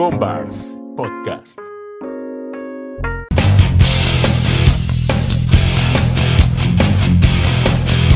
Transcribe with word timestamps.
Combars 0.00 0.80
Podcast. 0.96 1.60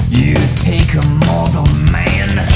You 0.09 0.33
take 0.65 0.97
a 0.97 1.03
mortal 1.27 1.67
man. 1.93 2.49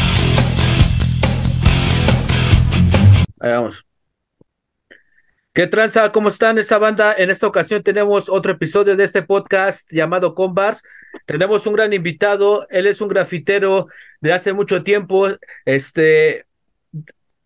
Ahí 3.40 3.52
vamos. 3.52 3.84
¿Qué 5.52 5.66
tranza? 5.66 6.10
¿Cómo 6.10 6.28
están 6.28 6.56
esta 6.56 6.78
banda? 6.78 7.12
En 7.12 7.28
esta 7.28 7.46
ocasión 7.46 7.82
tenemos 7.82 8.30
otro 8.30 8.52
episodio 8.52 8.96
de 8.96 9.04
este 9.04 9.20
podcast 9.20 9.86
llamado 9.92 10.34
Combars. 10.34 10.82
Tenemos 11.26 11.66
un 11.66 11.74
gran 11.74 11.92
invitado. 11.92 12.66
Él 12.70 12.86
es 12.86 13.02
un 13.02 13.08
grafitero 13.08 13.88
de 14.22 14.32
hace 14.32 14.54
mucho 14.54 14.82
tiempo, 14.82 15.28
este, 15.66 16.47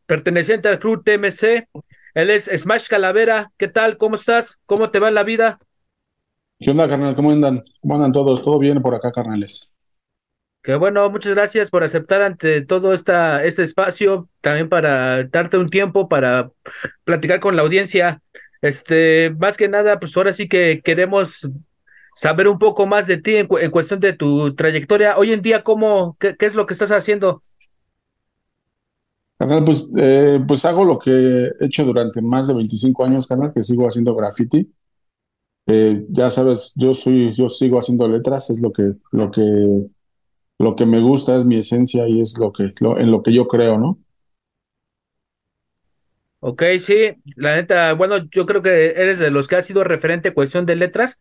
perteneciente 0.07 0.69
al 0.69 0.79
club 0.79 1.03
TMC. 1.05 1.69
Él 2.15 2.31
es 2.31 2.45
Smash 2.47 2.89
Calavera. 2.89 3.53
¿Qué 3.59 3.69
tal? 3.69 3.97
¿Cómo 3.99 4.17
estás? 4.17 4.59
¿Cómo 4.67 4.91
te 4.91 4.99
va 4.99 5.11
la 5.11 5.25
vida? 5.25 5.59
¿Qué 6.59 6.71
onda, 6.71 6.89
carnal? 6.89 7.15
¿Cómo 7.15 7.31
andan? 7.31 7.63
¿Cómo 7.83 7.95
andan 7.97 8.13
todos? 8.13 8.43
¿Todo 8.43 8.59
bien 8.59 8.81
por 8.81 8.95
acá, 8.95 9.13
carnales? 9.13 9.71
Que 10.63 10.77
bueno, 10.77 11.11
muchas 11.11 11.35
gracias 11.35 11.71
por 11.71 11.83
aceptar 11.83 12.23
ante 12.23 12.63
todo 12.65 12.93
esta, 12.93 13.43
este 13.45 13.65
espacio, 13.65 14.29
también 14.41 14.69
para 14.69 15.25
darte 15.25 15.59
un 15.59 15.69
tiempo 15.69 16.09
para 16.09 16.53
platicar 17.05 17.41
con 17.41 17.57
la 17.57 17.63
audiencia. 17.63 18.23
Este, 18.61 19.31
más 19.41 19.57
que 19.57 19.69
nada, 19.69 19.99
pues 19.99 20.17
ahora 20.17 20.33
sí 20.33 20.49
que 20.49 20.81
queremos 20.85 21.49
saber 22.15 22.49
un 22.49 22.59
poco 22.61 22.87
más 22.87 23.07
de 23.09 23.19
ti 23.19 23.37
en, 23.37 23.49
cu- 23.49 23.59
en 23.59 23.71
cuestión 23.73 24.01
de 24.01 24.13
tu 24.15 24.55
trayectoria. 24.55 25.19
Hoy 25.19 25.33
en 25.33 25.43
día, 25.43 25.65
¿cómo, 25.65 26.17
qué, 26.21 26.37
qué 26.37 26.47
es 26.47 26.55
lo 26.55 26.67
que 26.67 26.75
estás 26.75 26.93
haciendo? 26.93 27.41
Carnal, 29.43 29.65
pues, 29.65 29.91
eh, 29.97 30.39
pues 30.47 30.65
hago 30.65 30.85
lo 30.85 30.99
que 30.99 31.11
he 31.61 31.67
hecho 31.67 31.85
durante 31.85 32.23
más 32.23 32.47
de 32.47 32.55
25 32.55 33.05
años, 33.05 33.27
carnal, 33.27 33.51
que 33.53 33.63
sigo 33.65 33.87
haciendo 33.89 34.15
graffiti. 34.15 34.73
Eh, 35.67 36.07
ya 36.11 36.31
sabes, 36.31 36.73
yo 36.77 36.95
soy, 36.95 37.33
yo 37.35 37.49
sigo 37.49 37.79
haciendo 37.79 38.09
letras, 38.09 38.51
es 38.51 38.63
lo 38.63 38.73
que, 38.73 38.95
lo 39.13 39.31
que, 39.31 39.43
lo 40.59 40.77
que 40.77 40.87
me 40.87 41.01
gusta, 41.01 41.37
es 41.37 41.45
mi 41.45 41.57
esencia 41.59 42.09
y 42.09 42.21
es 42.23 42.39
lo 42.39 42.53
que, 42.53 42.75
lo- 42.81 42.99
en 42.99 43.11
lo 43.13 43.23
que 43.23 43.33
yo 43.35 43.47
creo, 43.49 43.79
¿no? 43.79 43.99
Ok, 46.41 46.63
sí, 46.81 46.95
la 47.37 47.55
neta, 47.57 47.93
bueno, 47.95 48.17
yo 48.31 48.47
creo 48.47 48.63
que 48.63 48.91
eres 48.91 49.19
de 49.21 49.31
los 49.31 49.47
que 49.47 49.57
ha 49.57 49.63
sido 49.63 49.85
referente 49.85 50.35
cuestión 50.35 50.67
de 50.67 50.75
letras. 50.77 51.21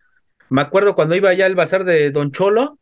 Me 0.50 0.62
acuerdo 0.62 0.96
cuando 0.96 1.16
iba 1.16 1.30
allá 1.30 1.46
al 1.46 1.54
bazar 1.56 1.86
de 1.86 2.10
Don 2.12 2.32
Cholo, 2.32 2.80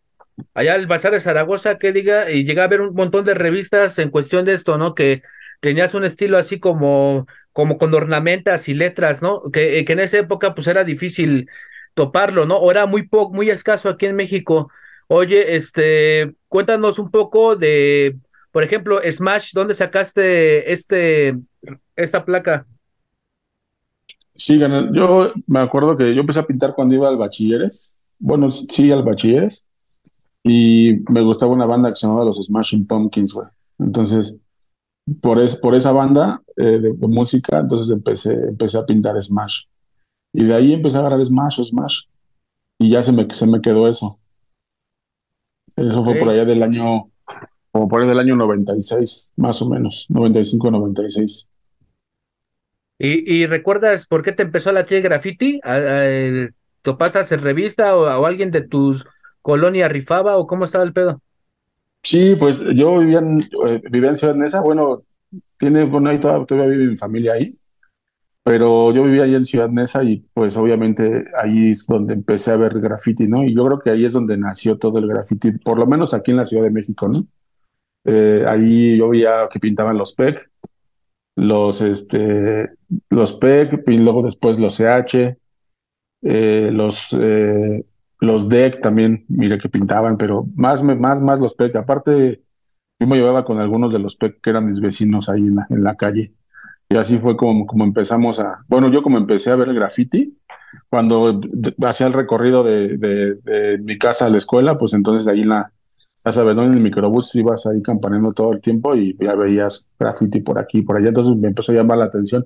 allá 0.53 0.73
al 0.73 0.87
bazar 0.87 1.11
de 1.11 1.19
Zaragoza, 1.19 1.77
que 1.77 1.91
diga, 1.91 2.31
y 2.31 2.43
llegué 2.43 2.61
a 2.61 2.67
ver 2.67 2.81
un 2.81 2.95
montón 2.95 3.25
de 3.25 3.33
revistas 3.33 3.97
en 3.99 4.09
cuestión 4.09 4.45
de 4.45 4.53
esto, 4.53 4.77
¿no? 4.77 4.95
Que 4.95 5.23
tenías 5.59 5.93
un 5.93 6.05
estilo 6.05 6.37
así 6.37 6.59
como, 6.59 7.27
como 7.53 7.77
con 7.77 7.93
ornamentas 7.93 8.69
y 8.69 8.73
letras, 8.73 9.21
¿no? 9.21 9.43
Que, 9.51 9.83
que 9.85 9.93
en 9.93 9.99
esa 9.99 10.19
época 10.19 10.55
pues 10.55 10.67
era 10.67 10.83
difícil 10.83 11.49
toparlo, 11.93 12.45
¿no? 12.45 12.57
O 12.57 12.71
era 12.71 12.85
muy 12.85 13.07
poco, 13.07 13.33
muy 13.33 13.49
escaso 13.49 13.89
aquí 13.89 14.05
en 14.05 14.15
México. 14.15 14.71
Oye, 15.07 15.55
este, 15.55 16.33
cuéntanos 16.47 16.99
un 16.99 17.09
poco 17.11 17.55
de, 17.55 18.15
por 18.51 18.63
ejemplo, 18.63 18.99
Smash, 19.09 19.53
¿dónde 19.53 19.73
sacaste 19.73 20.71
este, 20.71 21.35
esta 21.95 22.23
placa? 22.25 22.65
Sí, 24.35 24.57
yo 24.57 25.27
me 25.47 25.59
acuerdo 25.59 25.97
que 25.97 26.15
yo 26.15 26.21
empecé 26.21 26.39
a 26.39 26.47
pintar 26.47 26.73
cuando 26.73 26.95
iba 26.95 27.09
al 27.09 27.17
bachilleres, 27.17 27.95
bueno, 28.17 28.49
sí, 28.49 28.91
al 28.91 29.03
bachilleres, 29.03 29.67
y 30.43 30.97
me 31.11 31.21
gustaba 31.21 31.53
una 31.53 31.65
banda 31.65 31.89
que 31.89 31.95
se 31.95 32.07
llamaba 32.07 32.25
los 32.25 32.43
Smashing 32.43 32.87
Pumpkins, 32.87 33.33
güey. 33.33 33.47
Entonces, 33.79 34.39
por, 35.21 35.39
es, 35.39 35.55
por 35.57 35.75
esa 35.75 35.91
banda 35.91 36.41
eh, 36.57 36.79
de, 36.79 36.93
de 36.93 37.07
música, 37.07 37.59
entonces 37.59 37.89
empecé, 37.95 38.33
empecé 38.33 38.77
a 38.77 38.85
pintar 38.85 39.21
Smash. 39.21 39.63
Y 40.33 40.45
de 40.45 40.53
ahí 40.55 40.73
empecé 40.73 40.97
a 40.97 41.01
agarrar 41.01 41.23
Smash, 41.25 41.61
Smash. 41.63 42.03
Y 42.79 42.89
ya 42.91 43.03
se 43.03 43.11
me, 43.11 43.27
se 43.31 43.47
me 43.47 43.61
quedó 43.61 43.87
eso. 43.87 44.19
Eso 45.75 46.03
fue 46.03 46.15
por 46.15 46.29
allá 46.29 46.45
del 46.45 46.63
año, 46.63 47.09
como 47.71 47.87
por 47.87 48.01
ahí 48.01 48.07
del 48.07 48.19
año 48.19 48.35
96, 48.35 49.31
más 49.37 49.61
o 49.61 49.69
menos, 49.69 50.05
95, 50.09 50.71
96. 50.71 51.47
¿Y, 52.97 53.43
y 53.43 53.45
recuerdas 53.45 54.05
por 54.07 54.23
qué 54.23 54.31
te 54.33 54.43
empezó 54.43 54.71
la 54.71 54.85
tía 54.85 54.99
graffiti? 55.01 55.59
¿A- 55.63 55.73
a- 55.73 56.05
el- 56.07 56.53
¿Topaste 56.81 57.19
en 57.35 57.41
revista 57.41 57.95
o, 57.97 58.03
o 58.03 58.25
alguien 58.25 58.51
de 58.51 58.61
tus 58.61 59.05
colonia 59.49 59.87
rifaba 59.87 60.37
o 60.37 60.45
cómo 60.45 60.65
estaba 60.65 60.83
el 60.83 60.93
pedo? 60.93 61.19
Sí, 62.03 62.35
pues 62.37 62.63
yo 62.75 62.99
vivía 62.99 63.17
en, 63.17 63.41
eh, 63.67 63.81
vivía 63.89 64.11
en 64.11 64.15
Ciudad 64.15 64.35
Neza, 64.35 64.61
bueno, 64.61 65.01
tiene, 65.57 65.85
bueno, 65.85 66.11
ahí 66.11 66.19
todavía, 66.19 66.45
todavía 66.45 66.77
vive 66.77 66.91
mi 66.91 66.97
familia 66.97 67.33
ahí, 67.33 67.57
pero 68.43 68.93
yo 68.93 69.03
vivía 69.03 69.23
ahí 69.23 69.33
en 69.33 69.45
Ciudad 69.45 69.69
Neza 69.69 70.03
y 70.03 70.17
pues 70.35 70.55
obviamente 70.55 71.25
ahí 71.35 71.71
es 71.71 71.87
donde 71.87 72.13
empecé 72.13 72.51
a 72.51 72.57
ver 72.57 72.79
graffiti, 72.79 73.27
¿no? 73.27 73.43
Y 73.43 73.55
yo 73.55 73.65
creo 73.65 73.79
que 73.79 73.89
ahí 73.89 74.05
es 74.05 74.13
donde 74.13 74.37
nació 74.37 74.77
todo 74.77 74.99
el 74.99 75.07
graffiti, 75.07 75.53
por 75.53 75.79
lo 75.79 75.87
menos 75.87 76.13
aquí 76.13 76.29
en 76.29 76.37
la 76.37 76.45
Ciudad 76.45 76.63
de 76.63 76.71
México, 76.71 77.07
¿no? 77.07 77.25
Eh, 78.05 78.43
ahí 78.47 78.97
yo 78.97 79.09
veía 79.09 79.49
que 79.51 79.59
pintaban 79.59 79.97
los 79.97 80.13
PEC, 80.13 80.47
los, 81.37 81.81
este, 81.81 82.69
los 83.09 83.33
PEC, 83.33 83.83
y 83.87 83.97
luego 83.97 84.21
después 84.21 84.59
los 84.59 84.77
CH, 84.77 85.37
eh, 86.21 86.69
los, 86.71 87.17
los 88.19 88.49
DEC 88.49 88.81
también, 88.81 89.25
mire 89.29 89.57
que 89.57 89.69
pintaban, 89.69 90.17
pero 90.17 90.45
más, 90.55 90.83
más, 90.83 91.21
más 91.21 91.39
los 91.39 91.53
PEC. 91.55 91.75
Aparte, 91.77 92.43
yo 92.99 93.07
me 93.07 93.17
llevaba 93.17 93.45
con 93.45 93.59
algunos 93.59 93.93
de 93.93 93.99
los 93.99 94.15
PEC 94.15 94.41
que 94.41 94.49
eran 94.49 94.65
mis 94.65 94.81
vecinos 94.81 95.29
ahí 95.29 95.41
en 95.41 95.55
la, 95.55 95.67
en 95.69 95.83
la 95.83 95.95
calle. 95.95 96.33
Y 96.89 96.97
así 96.97 97.17
fue 97.19 97.37
como, 97.37 97.65
como 97.65 97.83
empezamos 97.83 98.39
a, 98.39 98.63
bueno, 98.67 98.91
yo 98.91 99.03
como 99.03 99.17
empecé 99.17 99.51
a 99.51 99.55
ver 99.55 99.69
el 99.69 99.75
graffiti, 99.75 100.37
cuando 100.89 101.39
hacía 101.85 102.07
el 102.07 102.13
recorrido 102.13 102.63
de, 102.63 102.97
de, 102.97 103.35
de 103.35 103.77
mi 103.79 103.97
casa 103.97 104.25
a 104.25 104.29
la 104.29 104.37
escuela, 104.37 104.77
pues 104.77 104.93
entonces 104.93 105.27
ahí 105.27 105.41
en 105.41 105.49
la, 105.49 105.71
ya 106.25 106.31
sabes, 106.31 106.55
¿no? 106.55 106.63
En 106.63 106.73
el 106.73 106.79
microbús 106.79 107.33
ibas 107.35 107.65
ahí 107.67 107.81
campaneando 107.81 108.33
todo 108.33 108.51
el 108.53 108.61
tiempo 108.61 108.95
y 108.95 109.15
ya 109.19 109.35
veías 109.35 109.89
graffiti 109.99 110.41
por 110.41 110.59
aquí, 110.59 110.81
por 110.81 110.97
allá, 110.97 111.09
entonces 111.09 111.35
me 111.37 111.47
empezó 111.49 111.71
a 111.71 111.75
llamar 111.75 111.99
la 111.99 112.05
atención. 112.05 112.45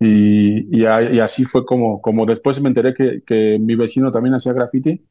Y, 0.00 0.78
y, 0.80 0.84
a- 0.86 1.10
y 1.12 1.20
así 1.20 1.44
fue 1.44 1.64
como, 1.64 2.00
como 2.02 2.26
después 2.26 2.60
me 2.60 2.68
enteré 2.68 2.94
que, 2.94 3.22
que 3.26 3.58
mi 3.60 3.76
vecino 3.76 4.10
también 4.10 4.34
hacía 4.34 4.52
graffiti. 4.52 5.04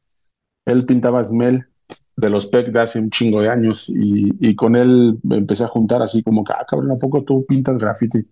Él 0.66 0.86
pintaba 0.86 1.22
Smell 1.24 1.66
de 2.16 2.30
los 2.30 2.46
PEC 2.46 2.72
de 2.72 2.80
hace 2.80 3.00
un 3.00 3.10
chingo 3.10 3.40
de 3.42 3.48
años 3.50 3.88
y, 3.90 4.30
y 4.40 4.54
con 4.56 4.76
él 4.76 5.18
me 5.22 5.38
empecé 5.38 5.64
a 5.64 5.68
juntar 5.68 6.02
así 6.02 6.22
como 6.22 6.44
que, 6.44 6.52
ah, 6.54 6.64
cabrón, 6.68 6.92
¿a 6.92 6.96
poco 6.96 7.24
tú 7.24 7.44
pintas 7.46 7.76
graffiti? 7.78 8.26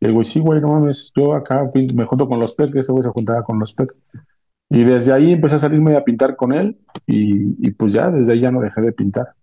Y 0.00 0.10
güey, 0.10 0.24
sí, 0.24 0.40
güey, 0.40 0.60
no 0.60 0.68
mames, 0.70 1.12
yo 1.16 1.34
acá 1.34 1.68
pinto- 1.72 1.94
me 1.94 2.04
junto 2.06 2.28
con 2.28 2.40
los 2.40 2.54
PEC, 2.54 2.76
ese 2.76 2.92
güey 2.92 3.02
se 3.04 3.10
juntaba 3.10 3.42
con 3.44 3.58
los 3.58 3.72
PEC. 3.74 3.92
Y 4.70 4.84
desde 4.84 5.12
ahí 5.12 5.32
empecé 5.32 5.56
a 5.56 5.58
salirme 5.60 5.96
a 5.96 6.04
pintar 6.04 6.36
con 6.36 6.52
él 6.52 6.78
y, 7.06 7.68
y 7.68 7.72
pues 7.72 7.92
ya, 7.92 8.10
desde 8.10 8.32
ahí 8.34 8.40
ya 8.42 8.52
no 8.52 8.60
dejé 8.60 8.80
de 8.82 8.92
pintar. 8.92 9.34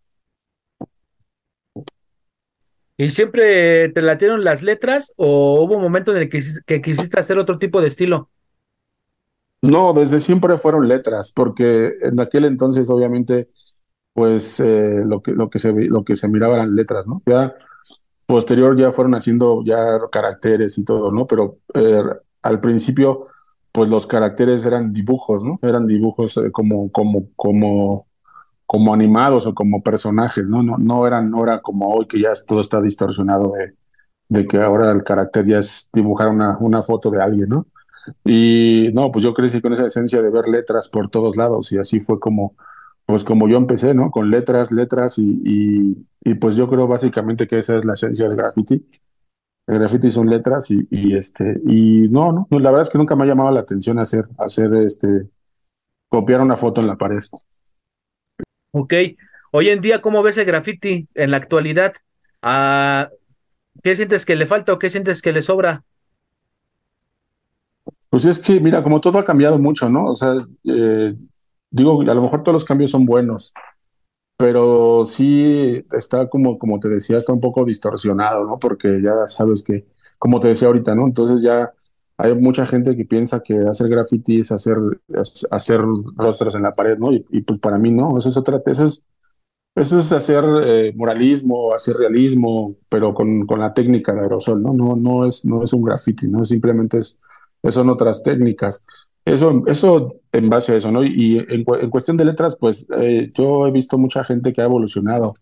¿Y 2.98 3.10
siempre 3.12 3.90
te 3.90 4.02
latieron 4.02 4.44
las 4.44 4.64
letras 4.64 5.14
o 5.18 5.62
hubo 5.64 5.76
un 5.76 5.82
momento 5.84 6.12
en 6.16 6.24
el 6.24 6.30
que, 6.30 6.40
quis- 6.40 6.64
que 6.66 6.82
quisiste 6.82 7.20
hacer 7.20 7.38
otro 7.38 7.60
tipo 7.60 7.80
de 7.82 7.88
estilo? 7.88 8.30
No, 9.62 9.94
desde 9.94 10.20
siempre 10.20 10.58
fueron 10.58 10.88
letras, 10.88 11.34
porque 11.36 11.94
en 12.02 12.20
aquel 12.20 12.46
entonces 12.46 12.90
obviamente 12.90 13.50
pues 14.14 14.60
eh, 14.62 15.02
lo 15.06 15.22
que, 15.22 15.34
lo 15.34 15.50
que 15.50 15.60
se, 15.60 15.74
lo 15.88 16.04
que 16.06 16.16
se 16.18 16.30
miraba 16.30 16.56
eran 16.56 16.76
letras, 16.76 17.08
¿no? 17.08 17.24
Ya 17.26 17.56
posterior 18.28 18.78
ya 18.78 18.92
fueron 18.92 19.16
haciendo 19.16 19.64
ya 19.66 20.00
caracteres 20.12 20.78
y 20.80 20.86
todo, 20.86 21.12
¿no? 21.12 21.28
Pero 21.28 21.60
eh, 21.76 22.04
al 22.44 22.62
principio, 22.62 23.28
pues 23.74 23.90
los 23.90 24.08
caracteres 24.08 24.66
eran 24.66 24.94
dibujos, 24.94 25.44
¿no? 25.44 25.60
Eran 25.64 25.88
dibujos 25.88 26.38
eh, 26.38 26.52
como, 26.52 26.92
como, 26.92 27.30
como, 27.36 28.07
como 28.68 28.94
animados 28.94 29.48
o 29.48 29.56
como 29.56 29.84
personajes, 29.84 30.50
¿no? 30.50 30.64
No, 30.64 30.78
no 30.78 31.08
eran, 31.08 31.32
no 31.32 31.44
era 31.44 31.62
como 31.62 31.90
hoy 31.96 32.08
que 32.08 32.22
ya 32.22 32.34
todo 32.48 32.62
está 32.62 32.82
distorsionado 32.82 33.54
de, 33.54 33.76
de 34.30 34.48
que 34.48 34.60
ahora 34.62 34.92
el 34.92 35.04
carácter 35.04 35.46
ya 35.46 35.60
es 35.60 35.90
dibujar 35.94 36.30
una, 36.30 36.58
una 36.60 36.84
foto 36.84 37.10
de 37.12 37.22
alguien, 37.22 37.50
¿no? 37.50 37.68
Y 38.26 38.90
no, 38.94 39.12
pues 39.12 39.24
yo 39.24 39.34
crecí 39.34 39.62
con 39.62 39.74
esa 39.74 39.86
esencia 39.86 40.22
de 40.22 40.30
ver 40.30 40.48
letras 40.50 40.90
por 40.90 41.10
todos 41.10 41.38
lados 41.38 41.72
y 41.72 41.78
así 41.80 42.00
fue 42.02 42.20
como, 42.20 42.56
pues 43.06 43.24
como 43.24 43.50
yo 43.50 43.58
empecé, 43.58 43.94
¿no? 43.94 44.12
Con 44.12 44.30
letras, 44.30 44.72
letras 44.72 45.18
y, 45.20 45.42
y, 45.46 46.08
y 46.24 46.36
pues 46.36 46.56
yo 46.56 46.68
creo 46.70 46.88
básicamente 46.88 47.48
que 47.48 47.60
esa 47.60 47.78
es 47.78 47.86
la 47.86 47.94
esencia 47.94 48.28
del 48.28 48.38
graffiti. 48.38 48.86
El 49.68 49.80
graffiti 49.80 50.10
son 50.10 50.30
letras 50.30 50.72
y, 50.72 50.88
y 50.92 51.16
este, 51.18 51.62
y 51.66 52.08
no, 52.10 52.32
no, 52.50 52.60
la 52.60 52.72
verdad 52.72 52.88
es 52.88 52.90
que 52.90 52.98
nunca 52.98 53.16
me 53.16 53.24
ha 53.24 53.28
llamado 53.28 53.52
la 53.52 53.62
atención 53.62 54.00
hacer, 54.00 54.26
hacer 54.38 54.74
este, 54.76 55.30
copiar 56.10 56.42
una 56.42 56.58
foto 56.58 56.82
en 56.82 56.88
la 56.88 56.98
pared. 56.98 57.22
Ok. 58.80 58.94
Hoy 59.52 59.70
en 59.70 59.82
día, 59.82 60.02
¿cómo 60.02 60.22
ves 60.22 60.38
el 60.38 60.46
graffiti 60.46 61.08
en 61.16 61.32
la 61.32 61.38
actualidad? 61.38 61.94
Ah, 62.42 63.10
¿qué 63.84 63.96
sientes 63.96 64.26
que 64.26 64.36
le 64.36 64.46
falta 64.46 64.74
o 64.74 64.80
qué 64.80 64.90
sientes 64.90 65.22
que 65.22 65.34
le 65.34 65.42
sobra? 65.42 65.84
Pues 68.10 68.26
es 68.26 68.40
que, 68.40 68.60
mira, 68.60 68.84
como 68.84 69.02
todo 69.02 69.18
ha 69.18 69.26
cambiado 69.26 69.58
mucho, 69.58 69.90
¿no? 69.90 70.12
O 70.12 70.16
sea, 70.16 70.36
eh, 70.64 71.16
digo, 71.72 72.02
a 72.02 72.14
lo 72.14 72.22
mejor 72.22 72.44
todos 72.44 72.54
los 72.54 72.66
cambios 72.66 72.92
son 72.92 73.06
buenos, 73.06 73.54
pero 74.38 75.04
sí 75.06 75.84
está 75.92 76.30
como, 76.30 76.58
como 76.58 76.80
te 76.80 76.90
decía, 76.90 77.18
está 77.18 77.34
un 77.34 77.42
poco 77.42 77.66
distorsionado, 77.66 78.46
¿no? 78.46 78.60
Porque 78.60 79.02
ya 79.02 79.28
sabes 79.28 79.64
que 79.64 79.88
como 80.20 80.40
te 80.40 80.50
decía 80.50 80.68
ahorita, 80.68 80.96
¿no? 80.96 81.06
Entonces 81.06 81.42
ya 81.42 81.74
hay 82.18 82.34
mucha 82.36 82.66
gente 82.66 82.96
que 82.96 83.06
piensa 83.06 83.42
que 83.42 83.60
hacer 83.70 83.90
graffiti 83.90 84.40
es 84.40 84.52
hacer, 84.52 84.78
es 85.10 85.48
hacer 85.52 85.82
rostros 86.16 86.56
en 86.56 86.64
la 86.64 86.72
pared, 86.72 86.98
¿no? 86.98 87.14
Y, 87.14 87.26
y, 87.30 87.42
pues 87.42 87.60
para 87.60 87.78
mí 87.78 87.92
no, 87.92 88.18
eso 88.18 88.30
es 88.30 88.38
otra, 88.38 88.62
eso 88.66 88.86
es, 88.86 89.06
eso 89.76 90.00
es 90.00 90.12
hacer 90.12 90.44
eh, 90.64 90.94
moralismo, 90.96 91.74
hacer 91.74 91.98
realismo, 91.98 92.76
pero 92.90 93.14
con, 93.14 93.46
con 93.46 93.60
la 93.60 93.74
técnica 93.74 94.14
de 94.14 94.22
aerosol, 94.22 94.64
¿no? 94.64 94.74
No, 94.74 94.96
no 94.96 95.26
es, 95.28 95.46
no 95.46 95.64
es 95.64 95.74
un 95.74 95.84
graffiti, 95.84 96.28
¿no? 96.28 96.44
Simplemente 96.44 96.98
es, 96.98 97.20
son 97.70 97.90
otras 97.90 98.24
técnicas. 98.24 98.86
Eso, 99.24 99.64
eso 99.68 100.08
en 100.32 100.50
base 100.50 100.74
a 100.74 100.78
eso, 100.78 100.92
¿no? 100.92 101.04
Y 101.04 101.38
en, 101.38 101.66
en 101.68 101.90
cuestión 101.92 102.18
de 102.18 102.26
letras, 102.26 102.58
pues 102.60 102.88
eh, 102.98 103.32
yo 103.36 103.68
he 103.68 103.72
visto 103.72 103.98
mucha 104.00 104.24
gente 104.24 104.54
que 104.54 104.62
ha 104.62 104.66
evolucionado, 104.66 105.36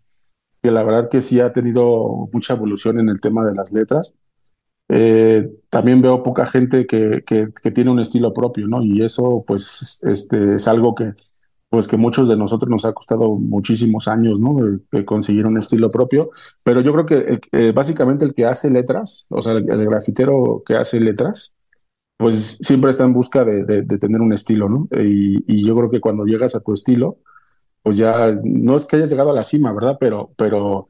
que 0.62 0.72
la 0.72 0.83
verdad 0.83 1.10
que 1.10 1.22
sí 1.22 1.39
ha 1.39 1.54
tenido 1.54 2.27
mucha 2.33 2.56
evolución 2.56 3.00
en 3.00 3.10
el 3.10 3.22
tema 3.22 3.45
de 3.45 3.56
las 3.56 3.72
letras. 3.72 4.18
Eh, 4.89 5.50
también 5.75 6.01
veo 6.01 6.24
poca 6.24 6.45
gente 6.45 6.88
que, 6.88 7.22
que, 7.27 7.50
que, 7.62 7.72
tiene 7.72 7.92
un 7.92 8.00
estilo 8.00 8.33
propio, 8.33 8.66
¿no? 8.66 8.81
Y 8.81 9.04
eso, 9.04 9.44
pues, 9.45 10.00
este, 10.04 10.56
es 10.56 10.69
algo 10.69 10.95
que, 10.95 11.16
pues, 11.68 11.86
que 11.89 11.98
muchos 11.98 12.30
de 12.30 12.38
nosotros 12.38 12.69
nos 12.69 12.86
ha 12.86 12.94
costado 12.94 13.36
muchísimos 13.36 14.07
años, 14.07 14.39
¿no? 14.39 14.56
Conseguir 15.04 15.45
un 15.45 15.57
estilo 15.57 15.89
propio. 15.89 16.30
Pero 16.63 16.80
yo 16.80 16.94
creo 16.94 17.06
que 17.06 17.42
eh, 17.51 17.74
básicamente 17.74 18.24
el 18.24 18.33
que 18.33 18.45
hace 18.45 18.72
letras, 18.72 19.25
o 19.27 19.42
sea, 19.42 19.51
el, 19.51 19.69
el, 19.69 19.86
grafitero 19.86 20.63
que 20.66 20.75
hace 20.77 21.01
letras, 21.01 21.54
pues 22.16 22.57
siempre 22.62 22.92
está 22.92 23.04
en 23.04 23.12
busca 23.12 23.44
de, 23.44 23.66
de, 23.66 23.81
de 23.81 23.98
tener 23.98 24.22
un 24.22 24.31
estilo, 24.31 24.69
¿no? 24.69 24.88
Y, 24.94 25.44
y, 25.45 25.68
yo 25.68 25.75
creo 25.75 25.89
que 25.89 26.00
cuando 26.00 26.24
llegas 26.24 26.56
a 26.56 26.62
tu 26.62 26.72
estilo, 26.72 27.18
pues 27.83 27.98
ya 27.98 28.31
no 28.45 28.77
es 28.77 28.86
que 28.86 28.95
hayas 28.95 29.10
llegado 29.10 29.31
a 29.31 29.36
la 29.36 29.44
cima, 29.44 29.74
¿verdad? 29.74 29.98
Pero, 30.00 30.31
pero 30.38 30.88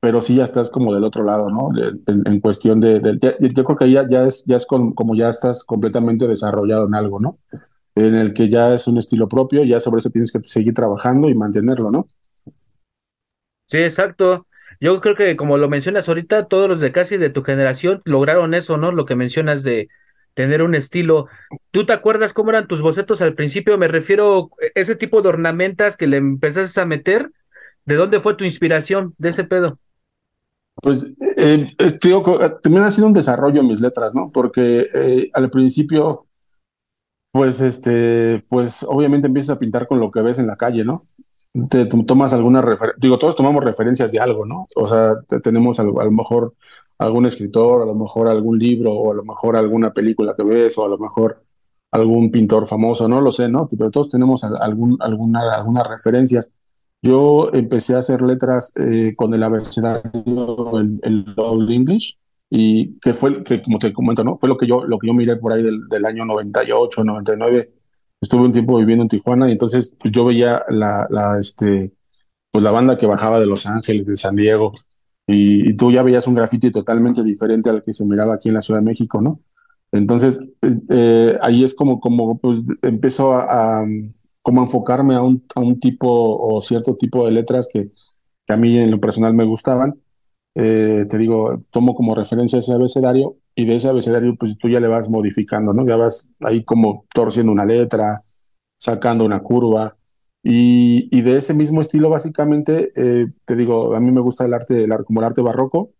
pero 0.00 0.20
sí 0.20 0.36
ya 0.36 0.44
estás 0.44 0.70
como 0.70 0.94
del 0.94 1.04
otro 1.04 1.24
lado, 1.24 1.50
¿no? 1.50 1.70
en, 2.06 2.40
cuestión 2.40 2.80
de, 2.80 3.00
yo 3.40 3.64
creo 3.64 3.76
que 3.76 3.90
ya, 3.90 4.06
ya 4.08 4.24
es, 4.24 4.44
ya 4.46 4.56
es 4.56 4.66
con, 4.66 4.92
como 4.92 5.16
ya 5.16 5.28
estás 5.28 5.64
completamente 5.64 6.28
desarrollado 6.28 6.86
en 6.86 6.94
algo, 6.94 7.18
¿no? 7.20 7.38
En 7.96 8.14
el 8.14 8.32
que 8.32 8.48
ya 8.48 8.74
es 8.74 8.86
un 8.86 8.98
estilo 8.98 9.28
propio, 9.28 9.64
ya 9.64 9.80
sobre 9.80 9.98
eso 9.98 10.10
tienes 10.10 10.30
que 10.30 10.38
seguir 10.44 10.72
trabajando 10.72 11.28
y 11.28 11.34
mantenerlo, 11.34 11.90
¿no? 11.90 12.06
Sí, 13.66 13.78
exacto. 13.78 14.46
Yo 14.80 15.00
creo 15.00 15.16
que 15.16 15.36
como 15.36 15.58
lo 15.58 15.68
mencionas 15.68 16.08
ahorita, 16.08 16.46
todos 16.46 16.68
los 16.68 16.80
de 16.80 16.92
casi 16.92 17.16
de 17.16 17.30
tu 17.30 17.42
generación 17.42 18.00
lograron 18.04 18.54
eso, 18.54 18.76
¿no? 18.76 18.92
Lo 18.92 19.04
que 19.04 19.16
mencionas 19.16 19.64
de 19.64 19.88
tener 20.34 20.62
un 20.62 20.76
estilo. 20.76 21.26
¿Tú 21.72 21.84
te 21.84 21.92
acuerdas 21.92 22.32
cómo 22.32 22.50
eran 22.50 22.68
tus 22.68 22.80
bocetos 22.80 23.20
al 23.20 23.34
principio? 23.34 23.76
Me 23.76 23.88
refiero 23.88 24.50
a 24.62 24.80
ese 24.80 24.94
tipo 24.94 25.20
de 25.20 25.30
ornamentas 25.30 25.96
que 25.96 26.06
le 26.06 26.18
empezaste 26.18 26.80
a 26.80 26.86
meter. 26.86 27.32
¿De 27.84 27.96
dónde 27.96 28.20
fue 28.20 28.36
tu 28.36 28.44
inspiración 28.44 29.14
de 29.18 29.30
ese 29.30 29.42
pedo? 29.42 29.80
Pues 30.82 31.14
eh, 31.36 31.74
digo, 32.00 32.38
también 32.62 32.84
ha 32.84 32.90
sido 32.90 33.06
un 33.06 33.12
desarrollo 33.12 33.62
mis 33.62 33.80
letras, 33.80 34.14
¿no? 34.14 34.30
Porque 34.32 34.88
eh, 34.94 35.30
al 35.34 35.50
principio, 35.50 36.26
pues, 37.32 37.60
este, 37.60 38.44
pues 38.48 38.84
obviamente 38.88 39.26
empiezas 39.26 39.56
a 39.56 39.58
pintar 39.58 39.86
con 39.88 40.00
lo 40.00 40.10
que 40.10 40.22
ves 40.22 40.38
en 40.38 40.46
la 40.46 40.56
calle, 40.56 40.84
¿no? 40.84 41.06
Te, 41.70 41.86
tomas 41.86 42.32
alguna 42.34 42.60
referencia, 42.60 43.00
digo, 43.00 43.18
todos 43.18 43.36
tomamos 43.36 43.64
referencias 43.64 44.12
de 44.12 44.20
algo, 44.20 44.46
¿no? 44.46 44.66
O 44.76 44.86
sea, 44.86 45.14
te, 45.26 45.40
tenemos 45.40 45.80
a, 45.80 45.82
a 45.82 45.86
lo 45.86 46.10
mejor 46.12 46.54
algún 46.98 47.26
escritor, 47.26 47.82
a 47.82 47.86
lo 47.86 47.94
mejor 47.94 48.28
algún 48.28 48.58
libro, 48.58 48.92
o 48.92 49.12
a 49.12 49.14
lo 49.14 49.24
mejor 49.24 49.56
alguna 49.56 49.92
película 49.92 50.34
que 50.36 50.44
ves, 50.44 50.76
o 50.78 50.84
a 50.84 50.88
lo 50.88 50.98
mejor 50.98 51.42
algún 51.90 52.30
pintor 52.30 52.66
famoso, 52.66 53.08
no 53.08 53.20
lo 53.20 53.32
sé, 53.32 53.48
¿no? 53.48 53.68
Pero 53.68 53.90
todos 53.90 54.10
tenemos 54.10 54.44
algún, 54.44 54.96
alguna, 55.00 55.54
algunas 55.54 55.86
referencias. 55.86 56.56
Yo 57.02 57.50
empecé 57.52 57.94
a 57.94 57.98
hacer 57.98 58.22
letras 58.22 58.74
eh, 58.76 59.14
con 59.16 59.32
el 59.34 59.42
abecedario, 59.42 60.78
el, 60.80 61.00
el 61.02 61.34
Old 61.36 61.70
English, 61.70 62.18
y 62.50 62.98
que 63.00 63.14
fue, 63.14 63.42
que 63.44 63.62
como 63.62 63.78
te 63.78 63.92
comento, 63.92 64.24
¿no? 64.24 64.38
Fue 64.38 64.48
lo 64.48 64.56
que 64.56 64.66
yo, 64.66 64.84
lo 64.84 64.98
que 64.98 65.06
yo 65.06 65.14
miré 65.14 65.36
por 65.36 65.52
ahí 65.52 65.62
del, 65.62 65.88
del 65.88 66.04
año 66.06 66.24
98, 66.24 67.04
99. 67.04 67.72
Estuve 68.20 68.42
un 68.42 68.52
tiempo 68.52 68.78
viviendo 68.78 69.02
en 69.02 69.08
Tijuana 69.08 69.48
y 69.48 69.52
entonces 69.52 69.96
pues, 70.00 70.12
yo 70.12 70.24
veía 70.24 70.62
la, 70.70 71.06
la, 71.10 71.38
este, 71.40 71.92
pues, 72.50 72.64
la 72.64 72.70
banda 72.72 72.98
que 72.98 73.06
bajaba 73.06 73.40
de 73.40 73.46
Los 73.46 73.66
Ángeles, 73.66 74.06
de 74.06 74.16
San 74.16 74.36
Diego, 74.36 74.74
y, 75.26 75.70
y 75.70 75.76
tú 75.76 75.92
ya 75.92 76.02
veías 76.02 76.26
un 76.26 76.34
graffiti 76.34 76.70
totalmente 76.70 77.22
diferente 77.22 77.70
al 77.70 77.82
que 77.82 77.92
se 77.92 78.06
miraba 78.06 78.34
aquí 78.34 78.48
en 78.48 78.54
la 78.54 78.60
Ciudad 78.62 78.80
de 78.80 78.86
México, 78.86 79.20
¿no? 79.20 79.40
Entonces, 79.92 80.44
eh, 80.90 81.38
ahí 81.40 81.64
es 81.64 81.74
como, 81.74 82.00
como 82.00 82.38
pues 82.38 82.64
empezó 82.82 83.32
a, 83.32 83.80
a 83.80 83.86
como 84.42 84.62
enfocarme 84.62 85.14
a 85.14 85.22
un, 85.22 85.44
a 85.54 85.60
un 85.60 85.80
tipo 85.80 86.08
o 86.10 86.60
cierto 86.62 86.96
tipo 86.96 87.26
de 87.26 87.32
letras 87.32 87.68
que, 87.72 87.90
que 88.46 88.52
a 88.52 88.56
mí 88.56 88.78
en 88.78 88.90
lo 88.90 89.00
personal 89.00 89.34
me 89.34 89.44
gustaban. 89.44 90.00
Eh, 90.54 91.06
te 91.08 91.18
digo, 91.18 91.58
tomo 91.70 91.94
como 91.94 92.14
referencia 92.14 92.58
ese 92.58 92.72
abecedario 92.72 93.36
y 93.54 93.64
de 93.66 93.76
ese 93.76 93.88
abecedario 93.88 94.34
pues 94.38 94.58
tú 94.58 94.68
ya 94.68 94.80
le 94.80 94.88
vas 94.88 95.08
modificando, 95.10 95.72
¿no? 95.72 95.86
Ya 95.86 95.96
vas 95.96 96.30
ahí 96.40 96.64
como 96.64 97.06
torciendo 97.14 97.52
una 97.52 97.64
letra, 97.66 98.24
sacando 98.78 99.24
una 99.24 99.40
curva 99.40 99.96
y, 100.42 101.08
y 101.16 101.22
de 101.22 101.36
ese 101.38 101.54
mismo 101.54 101.80
estilo 101.80 102.10
básicamente, 102.10 102.92
eh, 102.96 103.28
te 103.44 103.56
digo, 103.56 103.94
a 103.94 104.00
mí 104.00 104.10
me 104.10 104.20
gusta 104.20 104.44
el 104.46 104.54
arte, 104.54 104.84
el, 104.84 104.90
como 105.04 105.20
el 105.20 105.26
arte 105.26 105.42
barroco 105.42 105.92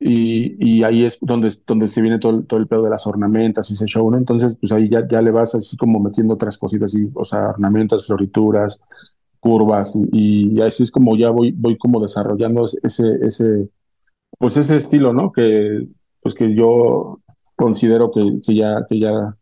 y, 0.00 0.78
y, 0.78 0.84
ahí 0.84 1.04
es 1.04 1.18
donde, 1.20 1.52
donde 1.66 1.88
se 1.88 2.00
viene 2.00 2.18
todo, 2.18 2.42
todo 2.44 2.60
el 2.60 2.68
pedo 2.68 2.82
de 2.82 2.90
las 2.90 3.06
ornamentas 3.06 3.68
y 3.68 3.72
ese 3.72 3.86
show, 3.86 4.08
¿no? 4.10 4.16
Entonces, 4.16 4.56
pues 4.60 4.70
ahí 4.70 4.88
ya, 4.88 5.06
ya 5.08 5.20
le 5.20 5.32
vas 5.32 5.56
así 5.56 5.76
como 5.76 5.98
metiendo 5.98 6.34
otras 6.34 6.56
cositas, 6.56 6.94
así, 6.94 7.10
o 7.14 7.24
sea, 7.24 7.48
ornamentas, 7.48 8.06
florituras, 8.06 8.80
curvas, 9.40 9.96
y, 10.12 10.56
y, 10.56 10.62
así 10.62 10.84
es 10.84 10.92
como 10.92 11.16
ya 11.16 11.30
voy, 11.30 11.52
voy 11.52 11.76
como 11.76 12.00
desarrollando 12.00 12.64
ese, 12.82 13.18
ese, 13.22 13.68
pues 14.38 14.56
ese 14.56 14.76
estilo, 14.76 15.12
¿no? 15.12 15.32
Que, 15.32 15.88
pues 16.20 16.34
que 16.34 16.54
yo 16.54 17.20
considero 17.56 18.12
que, 18.12 18.40
que 18.46 18.54
ya, 18.54 18.86
que 18.88 19.00
ya, 19.00 19.36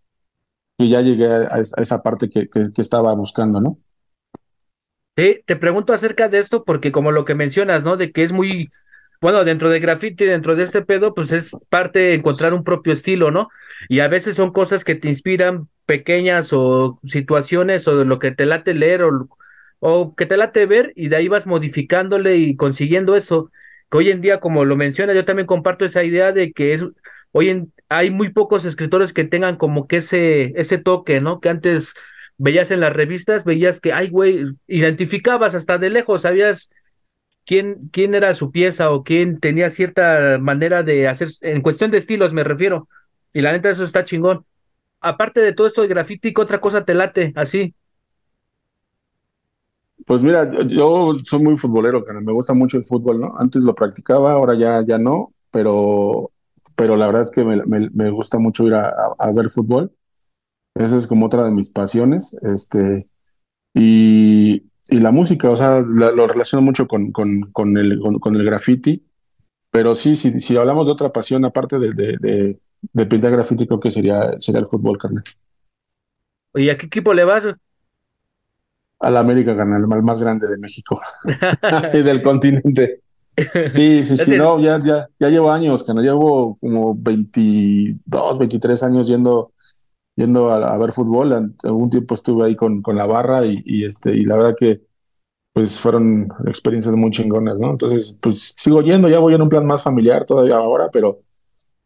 que 0.79 0.89
ya 0.89 1.03
llegué 1.03 1.27
a, 1.27 1.61
esa 1.61 2.03
parte 2.03 2.31
que, 2.31 2.49
que, 2.49 2.71
que 2.75 2.83
estaba 2.83 3.15
buscando, 3.15 3.61
¿no? 3.61 3.79
Sí, 5.19 5.41
te 5.47 5.57
pregunto 5.57 5.93
acerca 5.93 6.29
de 6.29 6.39
esto 6.39 6.65
porque 6.65 6.93
como 6.93 7.11
lo 7.11 7.27
que 7.27 7.35
mencionas, 7.35 7.85
¿no? 7.85 7.99
De 7.99 8.13
que 8.13 8.23
es 8.23 8.33
muy 8.33 8.71
bueno, 9.21 9.45
dentro 9.45 9.71
de 9.71 9.81
graffiti, 9.81 10.25
dentro 10.25 10.57
de 10.57 10.65
este 10.65 10.83
pedo, 10.83 11.15
pues 11.15 11.33
es 11.33 11.53
parte 11.69 11.99
de 11.99 12.15
encontrar 12.15 12.55
un 12.55 12.65
propio 12.65 12.93
estilo, 12.93 13.31
¿no? 13.31 13.49
Y 13.89 14.01
a 14.01 14.09
veces 14.09 14.37
son 14.37 14.53
cosas 14.53 14.85
que 14.85 14.95
te 14.95 15.09
inspiran 15.09 15.69
pequeñas 15.87 16.53
o 16.53 17.01
situaciones 17.05 17.87
o 17.89 17.97
de 17.99 18.05
lo 18.05 18.19
que 18.19 18.33
te 18.33 18.47
late 18.47 18.75
leer 18.75 19.03
o, 19.03 19.29
o 19.81 20.15
que 20.15 20.27
te 20.27 20.37
late 20.37 20.67
ver 20.67 20.93
y 20.97 21.09
de 21.09 21.17
ahí 21.17 21.29
vas 21.29 21.47
modificándole 21.47 22.37
y 22.37 22.57
consiguiendo 22.57 23.17
eso. 23.17 23.51
Que 23.91 23.99
hoy 23.99 24.11
en 24.11 24.21
día, 24.21 24.41
como 24.41 24.65
lo 24.65 24.77
menciona, 24.77 25.15
yo 25.15 25.25
también 25.25 25.47
comparto 25.47 25.85
esa 25.85 26.03
idea 26.05 26.33
de 26.33 26.53
que 26.53 26.73
es 26.73 26.85
hoy 27.33 27.51
en, 27.51 27.73
hay 27.89 28.11
muy 28.11 28.31
pocos 28.31 28.65
escritores 28.65 29.13
que 29.13 29.25
tengan 29.25 29.57
como 29.57 29.87
que 29.87 29.99
ese, 29.99 30.53
ese 30.61 30.79
toque, 30.79 31.21
¿no? 31.21 31.41
Que 31.41 31.51
antes 31.51 31.95
veías 32.39 32.71
en 32.71 32.81
las 32.81 32.93
revistas, 32.93 33.45
veías 33.45 33.81
que, 33.81 33.93
ay, 33.93 34.09
güey, 34.09 34.45
identificabas 34.67 35.55
hasta 35.55 35.79
de 35.79 35.91
lejos, 35.91 36.23
sabías 36.23 36.71
quién, 37.47 37.89
quién 37.93 38.15
era 38.15 38.35
su 38.35 38.51
pieza 38.51 38.91
o 38.91 39.05
quién 39.05 39.41
tenía 39.41 39.71
cierta 39.71 40.39
manera 40.39 40.83
de 40.83 41.09
hacer, 41.09 41.29
en 41.41 41.63
cuestión 41.63 41.91
de 41.91 41.99
estilos 41.99 42.35
me 42.35 42.45
refiero. 42.45 42.89
Y 43.33 43.41
la 43.41 43.53
neta, 43.53 43.71
eso 43.71 43.85
está 43.85 44.05
chingón. 44.05 44.45
Aparte 45.01 45.41
de 45.41 45.53
todo 45.53 45.67
esto 45.67 45.83
de 45.83 45.89
graffiti, 45.89 46.35
¿qué 46.35 46.41
otra 46.41 46.61
cosa 46.61 46.85
te 46.85 46.95
late 46.95 47.33
así? 47.37 47.75
Pues 50.07 50.23
mira, 50.23 50.51
yo, 50.69 51.15
soy 51.25 51.43
muy 51.43 51.57
futbolero, 51.57 52.05
cara. 52.05 52.21
me 52.21 52.33
gusta 52.33 52.55
mucho 52.55 52.77
el 52.79 52.85
fútbol, 52.85 53.21
¿no? 53.21 53.35
Antes 53.39 53.65
lo 53.65 53.75
practicaba, 53.75 54.33
ahora 54.33 54.55
ya, 54.55 54.85
ya 54.87 54.99
no, 54.99 55.33
pero, 55.51 56.31
pero 56.77 56.97
la 56.97 57.07
verdad 57.07 57.23
es 57.23 57.31
que 57.31 57.45
me, 57.45 57.63
me, 57.67 58.11
gusta 58.11 58.39
mucho 58.39 58.65
ir 58.67 58.75
a, 58.75 59.33
ver 59.33 59.51
fútbol. 59.51 59.93
Esa 60.75 60.97
es 60.97 61.07
como 61.07 61.27
otra 61.27 61.45
de 61.45 61.51
mis 61.51 61.71
pasiones. 61.71 62.39
Este, 62.43 63.09
y, 63.75 64.63
y 64.89 65.01
la 65.01 65.11
música, 65.11 65.51
o 65.51 65.57
sea, 65.57 65.79
la, 65.81 66.11
lo 66.13 66.27
relaciono 66.27 66.63
mucho 66.63 66.87
con, 66.87 67.11
con, 67.11 67.43
con 67.53 67.77
el, 67.77 67.99
con, 67.99 68.19
con, 68.19 68.37
el 68.37 68.45
graffiti, 68.45 69.05
pero 69.71 69.95
sí, 69.95 70.15
sí, 70.15 70.41
si 70.41 70.57
hablamos 70.57 70.87
de 70.87 70.93
otra 70.93 71.13
pasión 71.13 71.45
aparte 71.45 71.79
de, 71.79 71.91
de, 71.91 72.17
de, 72.21 72.61
de, 72.93 73.07
pintar 73.07 73.33
graffiti, 73.33 73.67
creo 73.67 73.81
que 73.81 73.91
sería, 73.91 74.39
sería 74.39 74.61
el 74.61 74.67
fútbol, 74.67 74.99
carnal. 74.99 75.25
¿Y 76.55 76.69
a 76.71 76.79
qué 76.79 76.87
equipo 76.87 77.13
le 77.13 77.25
vas? 77.25 77.45
A 79.01 79.11
la 79.11 79.21
América, 79.21 79.57
carnal, 79.57 79.83
el 79.83 80.03
más 80.03 80.21
grande 80.21 80.47
de 80.49 80.57
México 80.57 81.01
y 81.93 82.03
del 82.03 82.23
continente. 82.23 83.01
Sí, 83.67 84.05
sí, 84.05 84.17
sí, 84.17 84.37
no, 84.37 84.59
ya, 84.61 84.81
ya, 84.83 85.09
ya 85.19 85.29
llevo 85.29 85.51
años, 85.51 85.85
carnal, 85.85 86.05
llevo 86.05 86.57
como 86.59 86.95
22, 86.95 88.39
23 88.39 88.83
años 88.85 89.09
yendo 89.09 89.53
yendo 90.17 90.51
a, 90.51 90.77
ver 90.79 90.93
fútbol. 90.93 91.55
Algún 91.63 91.91
tiempo 91.91 92.15
estuve 92.15 92.47
ahí 92.47 92.57
con, 92.57 92.83
con 92.83 92.97
la 92.97 93.07
barra 93.07 93.45
y, 93.47 93.63
y, 93.65 93.85
este, 93.85 94.13
y 94.13 94.23
la 94.23 94.37
verdad 94.37 94.57
que 94.59 94.81
pues 95.53 95.81
fueron 95.81 96.29
experiencias 96.47 96.95
muy 96.95 97.11
chingonas, 97.11 97.59
¿no? 97.59 97.71
Entonces, 97.71 98.19
pues 98.21 98.57
sigo 98.59 98.83
yendo, 98.83 99.09
ya 99.09 99.19
voy 99.19 99.35
en 99.35 99.41
un 99.41 99.49
plan 99.49 99.65
más 99.65 99.83
familiar 99.83 100.27
todavía 100.27 100.57
ahora, 100.57 100.91
pero, 100.93 101.21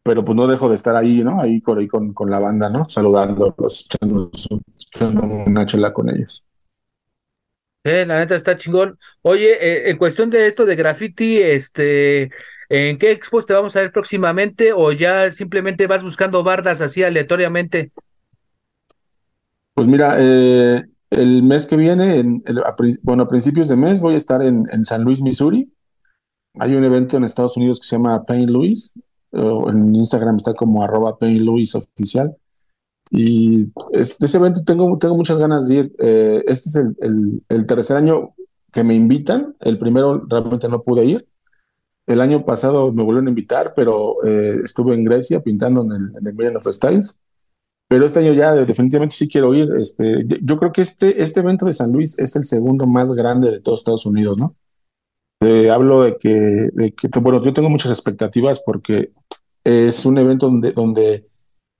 pero 0.03 0.25
pues 0.25 0.35
no 0.35 0.45
dejo 0.45 0.67
de 0.67 0.75
estar 0.75 0.93
ahí, 0.93 1.23
¿no? 1.23 1.39
Ahí 1.39 1.61
por 1.61 1.79
ahí 1.79 1.87
con, 1.87 2.13
con 2.13 2.29
la 2.29 2.39
banda, 2.39 2.69
¿no? 2.69 2.89
Saludándolos, 2.89 3.87
echando 4.93 5.25
una 5.45 5.65
chela 5.65 5.93
con 5.93 6.09
ellos. 6.09 6.43
Eh, 7.85 8.05
la 8.05 8.19
neta 8.19 8.35
está 8.35 8.57
chingón. 8.57 8.99
Oye, 9.21 9.53
eh, 9.53 9.89
en 9.89 9.97
cuestión 9.97 10.29
de 10.29 10.47
esto 10.47 10.65
de 10.65 10.75
graffiti, 10.75 11.37
este, 11.37 12.29
¿En 12.73 12.97
qué 12.97 13.11
expos 13.11 13.45
te 13.45 13.51
vamos 13.51 13.75
a 13.75 13.81
ver 13.81 13.91
próximamente 13.91 14.71
o 14.71 14.93
ya 14.93 15.29
simplemente 15.33 15.87
vas 15.87 16.03
buscando 16.03 16.41
bardas 16.41 16.79
así 16.79 17.03
aleatoriamente? 17.03 17.91
Pues 19.73 19.87
mira, 19.87 20.15
eh, 20.19 20.85
el 21.09 21.43
mes 21.43 21.65
que 21.65 21.75
viene, 21.75 22.17
en 22.19 22.43
bueno, 23.03 23.23
a 23.23 23.27
principios 23.27 23.67
de 23.67 23.75
mes 23.75 24.01
voy 24.01 24.15
a 24.15 24.17
estar 24.17 24.41
en, 24.41 24.65
San 24.85 25.03
Luis, 25.03 25.21
Missouri. 25.21 25.71
Hay 26.59 26.75
un 26.75 26.83
evento 26.83 27.17
en 27.17 27.23
Estados 27.23 27.57
Unidos 27.57 27.79
que 27.79 27.87
se 27.87 27.95
llama 27.95 28.23
Pain 28.23 28.51
Louis. 28.51 28.93
en 29.33 29.95
Instagram 29.95 30.35
está 30.35 30.53
como 30.53 30.83
arroba 30.83 31.17
Pain 31.17 31.45
Louis 31.45 31.73
oficial. 31.75 32.35
Y 33.09 33.71
es- 33.93 34.17
de 34.19 34.25
ese 34.25 34.37
evento 34.37 34.61
tengo, 34.65 34.97
muchas 35.15 35.37
ganas 35.37 35.67
de 35.67 35.75
ir. 35.75 35.95
Eh, 35.99 36.43
este 36.47 36.69
es 36.69 36.87
el 37.49 37.65
tercer 37.67 37.97
año 37.97 38.33
que 38.71 38.83
me 38.83 38.95
invitan. 38.95 39.55
El 39.59 39.77
primero 39.79 40.25
realmente 40.27 40.67
no 40.67 40.81
pude 40.81 41.05
ir. 41.05 41.27
El 42.07 42.19
año 42.21 42.45
pasado 42.45 42.91
me 42.91 43.03
volvieron 43.03 43.27
a 43.27 43.29
invitar, 43.29 43.73
pero 43.75 44.23
eh, 44.25 44.59
estuve 44.63 44.95
en 44.95 45.03
Grecia 45.03 45.41
pintando 45.41 45.81
en 45.83 45.91
el, 45.91 46.17
en 46.19 46.27
el 46.27 46.33
Million 46.33 46.57
of 46.57 46.67
Styles. 46.67 47.19
Pero 47.91 48.05
este 48.05 48.19
año 48.19 48.31
ya 48.31 48.53
definitivamente 48.53 49.17
sí 49.17 49.27
quiero 49.27 49.53
ir. 49.53 49.67
Este, 49.77 50.25
yo 50.41 50.57
creo 50.57 50.71
que 50.71 50.79
este, 50.79 51.21
este 51.21 51.41
evento 51.41 51.65
de 51.65 51.73
San 51.73 51.91
Luis 51.91 52.17
es 52.17 52.37
el 52.37 52.45
segundo 52.45 52.87
más 52.87 53.11
grande 53.11 53.51
de 53.51 53.59
todos 53.59 53.81
Estados 53.81 54.05
Unidos, 54.05 54.37
¿no? 54.37 54.55
Hablo 55.69 56.03
de 56.03 56.15
que, 56.15 56.29
de 56.71 56.93
que, 56.93 57.09
bueno, 57.19 57.43
yo 57.43 57.51
tengo 57.51 57.69
muchas 57.69 57.91
expectativas 57.91 58.61
porque 58.65 59.11
es 59.65 60.05
un 60.05 60.17
evento 60.19 60.45
donde, 60.45 60.71
donde 60.71 61.27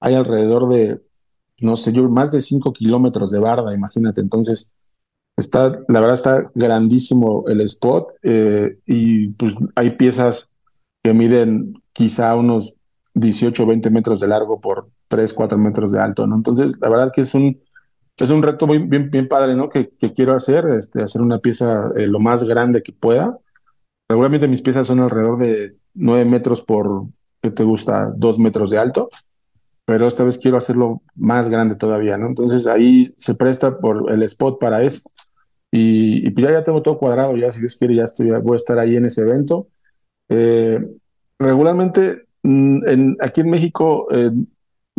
hay 0.01 0.15
alrededor 0.15 0.68
de, 0.68 1.00
no 1.62 1.77
sé, 1.77 1.94
yo, 1.94 2.10
más 2.10 2.34
de 2.34 2.41
5 2.41 2.74
kilómetros 2.74 3.32
de 3.32 3.39
barda, 3.39 3.74
imagínate. 3.74 4.20
Entonces, 4.20 4.70
está, 5.38 5.72
la 5.88 6.01
verdad 6.01 6.15
está 6.15 6.44
grandísimo 6.53 7.46
el 7.48 7.62
spot 7.62 8.10
eh, 8.24 8.80
y 8.86 9.30
pues 9.30 9.56
hay 9.75 9.91
piezas 9.91 10.50
que 11.01 11.13
miden 11.13 11.82
quizá 11.94 12.36
unos 12.36 12.75
18 13.13 13.63
o 13.63 13.65
20 13.65 13.89
metros 13.91 14.20
de 14.20 14.27
largo 14.27 14.60
por 14.60 14.89
3, 15.12 15.34
4 15.34 15.58
metros 15.58 15.91
de 15.91 16.00
alto, 16.00 16.25
¿no? 16.25 16.36
Entonces, 16.36 16.80
la 16.82 16.89
verdad 16.89 17.12
que 17.13 17.22
es 17.22 17.36
un, 17.36 17.60
es 18.18 18.30
un 18.30 18.41
reto 18.41 18.65
muy 18.65 18.80
bien, 18.80 19.10
bien 19.12 19.27
padre, 19.27 19.56
¿no? 19.56 19.70
Que, 19.70 19.91
quiero 20.15 20.34
hacer, 20.34 20.65
este, 20.77 21.03
hacer 21.03 21.22
una 21.22 21.39
pieza 21.39 21.91
eh, 21.98 22.08
lo 22.08 22.20
más 22.20 22.44
grande 22.46 22.82
que 22.82 22.94
pueda. 22.94 23.38
Regularmente 24.10 24.48
mis 24.48 24.62
piezas 24.62 24.88
son 24.88 25.00
alrededor 25.00 25.38
de 25.38 25.75
9 25.96 26.25
metros 26.25 26.62
por, 26.62 27.08
¿qué 27.41 27.51
te 27.51 27.63
gusta? 27.63 28.13
2 28.15 28.39
metros 28.39 28.70
de 28.70 28.77
alto, 28.77 29.10
pero 29.86 30.08
esta 30.08 30.24
vez 30.24 30.38
quiero 30.39 30.58
hacerlo 30.58 31.01
más 31.15 31.50
grande 31.50 31.75
todavía, 31.75 32.18
¿no? 32.18 32.27
Entonces 32.27 32.68
ahí 32.68 33.13
se 33.18 33.36
presta 33.36 33.80
por 33.80 34.12
el 34.12 34.24
spot 34.24 34.60
para 34.60 34.84
eso. 34.84 35.12
Y, 35.72 36.25
y 36.27 36.32
pues 36.32 36.48
ya, 36.48 36.53
ya 36.53 36.63
tengo 36.63 36.82
todo 36.82 36.98
cuadrado, 36.98 37.36
ya 37.38 37.51
si 37.51 37.60
Dios 37.60 37.75
quiere, 37.75 37.96
ya 37.96 38.06
voy 38.39 38.53
a 38.53 38.56
estar 38.56 38.80
ahí 38.80 38.96
en 38.96 39.06
ese 39.06 39.22
evento. 39.22 39.68
Eh, 40.30 40.80
regularmente 41.39 42.24
mm, 42.44 42.88
en, 42.88 43.18
aquí 43.20 43.41
en 43.41 43.50
México, 43.50 44.08
eh, 44.12 44.32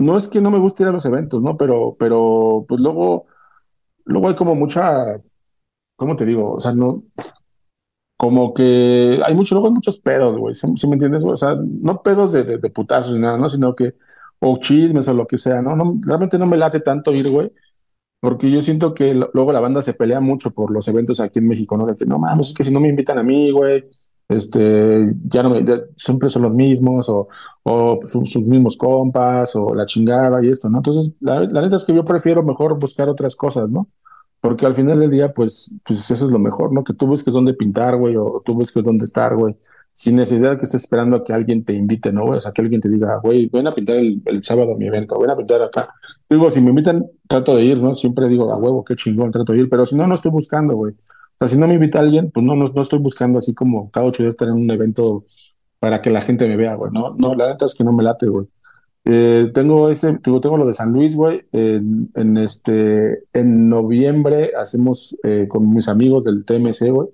no 0.02 0.16
es 0.16 0.28
que 0.28 0.40
no 0.40 0.50
me 0.50 0.58
guste 0.58 0.82
ir 0.84 0.88
a 0.88 0.92
los 0.92 1.04
eventos, 1.06 1.42
¿no? 1.42 1.56
Pero, 1.56 1.96
pero 1.98 2.64
pues 2.68 2.80
luego, 2.80 3.26
luego 4.04 4.28
hay 4.28 4.34
como 4.34 4.54
mucha, 4.54 5.20
¿cómo 5.96 6.16
te 6.16 6.26
digo? 6.26 6.54
O 6.54 6.60
sea, 6.60 6.72
no, 6.72 7.04
como 8.16 8.54
que 8.54 9.20
hay 9.24 9.34
mucho, 9.34 9.54
luego 9.56 9.68
hay 9.68 9.74
muchos 9.74 9.98
pedos, 9.98 10.36
güey, 10.36 10.54
¿sí, 10.54 10.68
sí 10.76 10.86
me 10.86 10.94
entiendes? 10.94 11.24
O 11.24 11.36
sea, 11.36 11.56
no 11.56 12.02
pedos 12.02 12.32
de, 12.32 12.44
de, 12.44 12.70
putazos 12.70 13.14
ni 13.14 13.20
nada, 13.20 13.36
¿no? 13.36 13.48
Sino 13.48 13.74
que, 13.74 13.96
o 14.38 14.58
chismes 14.58 15.08
o 15.08 15.14
lo 15.14 15.26
que 15.26 15.38
sea, 15.38 15.60
¿no? 15.62 15.74
No, 15.76 15.98
realmente 16.06 16.38
no 16.38 16.46
me 16.46 16.56
late 16.56 16.80
tanto 16.80 17.12
ir, 17.12 17.28
güey. 17.30 17.50
Porque 18.20 18.50
yo 18.50 18.62
siento 18.62 18.94
que 18.94 19.14
luego 19.14 19.52
la 19.52 19.60
banda 19.60 19.82
se 19.82 19.94
pelea 19.94 20.20
mucho 20.20 20.52
por 20.52 20.72
los 20.72 20.86
eventos 20.86 21.18
aquí 21.20 21.40
en 21.40 21.48
México, 21.48 21.76
¿no? 21.76 21.86
De 21.86 21.96
que 21.96 22.06
no 22.06 22.18
mames, 22.18 22.50
es 22.50 22.54
que 22.54 22.64
si 22.64 22.70
no 22.72 22.80
me 22.80 22.88
invitan 22.88 23.18
a 23.18 23.24
mí, 23.24 23.50
güey, 23.50 23.84
este, 24.28 25.14
ya 25.24 25.42
no 25.42 25.50
me, 25.50 25.64
ya 25.64 25.80
siempre 25.96 26.28
son 26.28 26.42
los 26.42 26.52
mismos, 26.54 27.08
o, 27.08 27.28
o 27.62 27.98
sus, 28.06 28.30
sus 28.30 28.46
mismos 28.46 28.76
compas, 28.76 29.54
o 29.56 29.74
la 29.74 29.86
chingada 29.86 30.44
y 30.44 30.48
esto, 30.48 30.68
¿no? 30.68 30.78
Entonces, 30.78 31.14
la, 31.20 31.40
la 31.40 31.62
neta 31.62 31.76
es 31.76 31.84
que 31.84 31.94
yo 31.94 32.04
prefiero 32.04 32.42
mejor 32.42 32.78
buscar 32.78 33.08
otras 33.08 33.36
cosas, 33.36 33.70
¿no? 33.70 33.88
Porque 34.40 34.66
al 34.66 34.74
final 34.74 34.98
del 34.98 35.10
día, 35.10 35.32
pues, 35.32 35.72
pues 35.84 36.10
eso 36.10 36.26
es 36.26 36.32
lo 36.32 36.38
mejor, 36.38 36.72
¿no? 36.72 36.82
Que 36.82 36.94
tú 36.94 37.06
busques 37.06 37.32
dónde 37.32 37.54
pintar, 37.54 37.96
güey, 37.96 38.16
o 38.16 38.42
tú 38.44 38.54
busques 38.54 38.82
dónde 38.82 39.04
estar, 39.04 39.36
güey, 39.36 39.56
sin 39.94 40.16
necesidad 40.16 40.58
que 40.58 40.64
estés 40.64 40.82
esperando 40.82 41.16
a 41.16 41.24
que 41.24 41.32
alguien 41.32 41.64
te 41.64 41.74
invite, 41.74 42.12
¿no? 42.12 42.24
güey? 42.24 42.38
O 42.38 42.40
sea, 42.40 42.52
que 42.52 42.62
alguien 42.62 42.80
te 42.80 42.88
diga, 42.88 43.20
güey, 43.22 43.48
ven 43.52 43.66
a 43.66 43.72
pintar 43.72 43.96
el, 43.96 44.20
el 44.24 44.42
sábado 44.42 44.74
a 44.74 44.78
mi 44.78 44.86
evento, 44.86 45.18
ven 45.18 45.30
a 45.30 45.36
pintar 45.36 45.62
acá. 45.62 45.94
Digo, 46.28 46.50
si 46.50 46.60
me 46.60 46.70
invitan, 46.70 47.06
trato 47.28 47.54
de 47.54 47.64
ir, 47.64 47.76
¿no? 47.78 47.94
Siempre 47.94 48.28
digo, 48.28 48.50
a 48.50 48.56
huevo, 48.56 48.84
qué 48.84 48.96
chingón, 48.96 49.30
trato 49.30 49.52
de 49.52 49.60
ir, 49.60 49.68
pero 49.68 49.84
si 49.84 49.96
no, 49.96 50.06
no 50.06 50.14
estoy 50.14 50.30
buscando, 50.30 50.74
güey. 50.74 50.94
O 51.34 51.38
sea, 51.38 51.48
si 51.48 51.58
no 51.58 51.66
me 51.66 51.74
invita 51.74 52.00
alguien, 52.00 52.30
pues 52.30 52.44
no, 52.44 52.54
no, 52.54 52.66
no 52.66 52.82
estoy 52.82 52.98
buscando 53.00 53.38
así 53.38 53.54
como 53.54 53.88
cada 53.90 54.06
ocho 54.06 54.22
días 54.22 54.34
estar 54.34 54.48
en 54.48 54.54
un 54.54 54.70
evento 54.70 55.24
para 55.80 56.00
que 56.00 56.10
la 56.10 56.20
gente 56.20 56.46
me 56.46 56.56
vea, 56.56 56.74
güey. 56.76 56.92
No, 56.92 57.14
no, 57.16 57.34
la 57.34 57.48
neta 57.48 57.66
es 57.66 57.74
que 57.74 57.84
no 57.84 57.92
me 57.92 58.04
late, 58.04 58.28
güey. 58.28 58.46
Eh, 59.04 59.50
tengo 59.52 59.88
ese, 59.90 60.16
digo, 60.22 60.40
tengo 60.40 60.56
lo 60.56 60.66
de 60.66 60.74
San 60.74 60.92
Luis, 60.92 61.16
güey. 61.16 61.44
En, 61.52 62.10
en 62.14 62.36
este, 62.36 63.24
en 63.32 63.68
noviembre 63.68 64.52
hacemos 64.56 65.16
eh, 65.24 65.48
con 65.48 65.74
mis 65.74 65.88
amigos 65.88 66.24
del 66.24 66.44
TMC, 66.44 66.90
güey. 66.90 67.08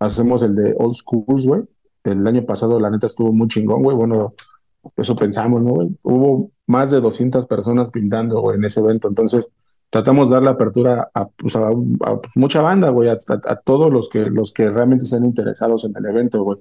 Hacemos 0.00 0.42
el 0.44 0.54
de 0.54 0.76
Old 0.78 0.94
Schools, 0.94 1.46
güey. 1.46 1.62
El 2.04 2.26
año 2.26 2.46
pasado, 2.46 2.78
la 2.78 2.90
neta, 2.90 3.06
estuvo 3.06 3.32
muy 3.32 3.48
chingón, 3.48 3.82
güey. 3.82 3.96
Bueno, 3.96 4.34
eso 4.96 5.16
pensamos, 5.16 5.60
¿no, 5.62 5.72
güey? 5.74 5.88
Hubo 6.02 6.52
más 6.66 6.90
de 6.90 7.00
200 7.00 7.46
personas 7.46 7.90
pintando, 7.90 8.40
güey, 8.40 8.56
en 8.56 8.64
ese 8.64 8.80
evento. 8.80 9.08
Entonces, 9.08 9.52
tratamos 9.90 10.28
de 10.28 10.34
dar 10.34 10.42
la 10.42 10.50
apertura 10.52 11.10
a, 11.14 11.28
pues, 11.28 11.56
a, 11.56 11.68
a, 11.68 12.16
pues, 12.20 12.36
mucha 12.36 12.60
banda, 12.62 12.90
güey, 12.90 13.08
a, 13.08 13.18
a, 13.46 13.56
todos 13.56 13.92
los 13.92 14.08
que, 14.08 14.26
los 14.30 14.52
que 14.52 14.68
realmente 14.70 15.04
estén 15.04 15.24
interesados 15.24 15.84
en 15.84 15.92
el 15.96 16.06
evento, 16.06 16.42
güey. 16.42 16.58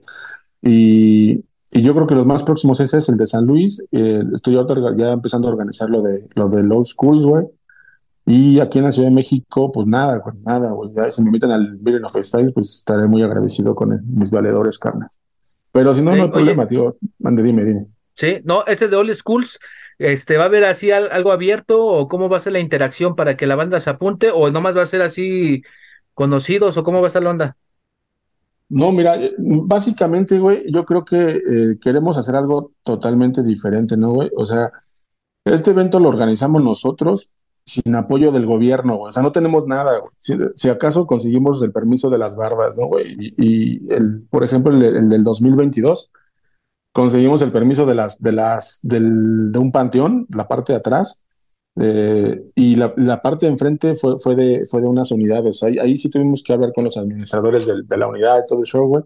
Y, 0.61 1.43
y 1.71 1.81
yo 1.81 1.93
creo 1.93 2.07
que 2.07 2.15
los 2.15 2.25
más 2.25 2.43
próximos 2.43 2.79
ese 2.79 2.97
es 2.97 3.09
el 3.09 3.17
de 3.17 3.27
San 3.27 3.45
Luis. 3.45 3.85
Eh, 3.91 4.23
estoy 4.33 4.55
ahorita 4.55 4.75
ya 4.97 5.11
empezando 5.11 5.47
a 5.47 5.51
organizar 5.51 5.89
lo 5.89 6.01
de, 6.01 6.27
lo 6.35 6.49
de 6.49 6.61
Old 6.61 6.85
Schools, 6.85 7.25
güey. 7.25 7.45
Y 8.25 8.59
aquí 8.59 8.79
en 8.79 8.85
la 8.85 8.91
Ciudad 8.91 9.07
de 9.07 9.15
México, 9.15 9.71
pues 9.71 9.87
nada, 9.87 10.17
güey, 10.19 10.35
nada, 10.43 10.71
güey. 10.71 10.91
Ya 10.95 11.09
si 11.11 11.21
me 11.21 11.27
invitan 11.27 11.51
al 11.51 11.77
Million 11.79 12.03
of 12.05 12.15
Styles, 12.21 12.51
pues 12.51 12.75
estaré 12.79 13.07
muy 13.07 13.23
agradecido 13.23 13.73
con 13.73 13.93
el- 13.93 14.01
mis 14.03 14.31
valedores, 14.31 14.77
carnal. 14.77 15.09
Pero 15.71 15.93
si 15.95 16.01
no, 16.01 16.11
no 16.11 16.15
hay 16.15 16.21
oye. 16.23 16.31
problema, 16.31 16.67
tío. 16.67 16.97
Mande, 17.19 17.43
dime, 17.43 17.63
dime. 17.63 17.85
Sí, 18.15 18.37
no, 18.43 18.65
este 18.65 18.87
de 18.87 18.95
All 18.95 19.13
Schools, 19.15 19.59
este, 19.99 20.37
¿va 20.37 20.43
a 20.43 20.45
haber 20.47 20.65
así 20.65 20.91
al- 20.91 21.11
algo 21.11 21.31
abierto 21.31 21.83
o 21.85 22.07
cómo 22.07 22.29
va 22.29 22.37
a 22.37 22.39
ser 22.41 22.53
la 22.53 22.59
interacción 22.59 23.15
para 23.15 23.37
que 23.37 23.47
la 23.47 23.55
banda 23.55 23.79
se 23.79 23.89
apunte 23.89 24.29
o 24.33 24.51
nomás 24.51 24.75
va 24.77 24.83
a 24.83 24.87
ser 24.87 25.01
así 25.01 25.63
conocidos 26.13 26.77
o 26.77 26.83
cómo 26.83 27.01
va 27.01 27.07
a 27.07 27.11
ser 27.11 27.23
la 27.23 27.29
onda? 27.31 27.57
No, 28.69 28.91
mira, 28.91 29.15
eh, 29.23 29.33
básicamente, 29.37 30.39
güey, 30.39 30.69
yo 30.71 30.83
creo 30.85 31.05
que 31.05 31.15
eh, 31.17 31.77
queremos 31.81 32.17
hacer 32.17 32.35
algo 32.35 32.73
totalmente 32.83 33.41
diferente, 33.41 33.95
¿no, 33.95 34.11
güey? 34.11 34.29
O 34.35 34.43
sea, 34.43 34.69
este 35.45 35.71
evento 35.71 35.99
lo 35.99 36.09
organizamos 36.09 36.63
nosotros 36.63 37.31
sin 37.65 37.95
apoyo 37.95 38.31
del 38.31 38.45
gobierno, 38.45 38.97
güey. 38.97 39.09
O 39.09 39.11
sea, 39.13 39.23
no 39.23 39.31
tenemos 39.31 39.67
nada, 39.67 39.99
güey. 39.99 40.11
Si, 40.19 40.35
si 40.55 40.69
acaso 40.69 41.07
conseguimos 41.07 41.61
el 41.63 41.71
permiso 41.73 42.09
de 42.09 42.17
las 42.17 42.35
bardas, 42.37 42.77
¿no, 42.77 42.87
güey? 42.87 43.13
Y, 43.19 43.35
y 43.87 43.93
el, 43.93 44.23
por 44.29 44.43
ejemplo, 44.43 44.73
el, 44.75 44.83
el 44.83 45.09
del 45.09 45.23
2022, 45.23 46.11
conseguimos 46.97 47.43
el 47.43 47.51
permiso 47.51 47.85
de 47.85 47.93
las, 47.93 48.19
de 48.19 48.31
las, 48.31 48.79
del, 48.81 49.51
de 49.51 49.59
un 49.59 49.71
panteón, 49.71 50.25
la 50.35 50.47
parte 50.47 50.73
de 50.73 50.79
atrás, 50.79 51.21
eh, 51.79 52.41
y 52.55 52.75
la, 52.75 52.91
la 52.97 53.21
parte 53.21 53.45
de 53.45 53.51
enfrente 53.51 53.95
fue, 53.95 54.17
fue 54.17 54.35
de, 54.35 54.65
fue 54.65 54.81
de 54.81 54.87
unas 54.87 55.11
unidades. 55.11 55.61
Ahí, 55.61 55.77
ahí 55.77 55.95
sí 55.95 56.09
tuvimos 56.09 56.41
que 56.41 56.53
hablar 56.53 56.71
con 56.73 56.85
los 56.85 56.97
administradores 56.97 57.67
del- 57.67 57.87
de, 57.87 57.97
la 57.97 58.07
unidad 58.07 58.39
y 58.39 58.47
todo 58.47 58.61
el 58.61 58.65
show, 58.65 58.87
güey. 58.87 59.03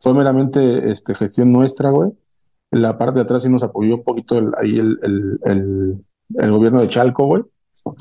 Fue 0.00 0.12
meramente 0.12 0.90
este, 0.90 1.14
gestión 1.14 1.52
nuestra, 1.52 1.90
güey. 1.90 2.10
La 2.72 2.98
parte 2.98 3.20
de 3.20 3.22
atrás 3.22 3.44
sí 3.44 3.48
nos 3.48 3.62
apoyó 3.62 3.94
un 3.94 4.02
poquito 4.02 4.36
el- 4.36 4.50
ahí 4.60 4.76
el, 4.76 4.98
el, 5.02 5.38
el, 5.44 6.04
el 6.36 6.50
gobierno 6.50 6.80
de 6.80 6.88
Chalco, 6.88 7.26
güey, 7.26 7.44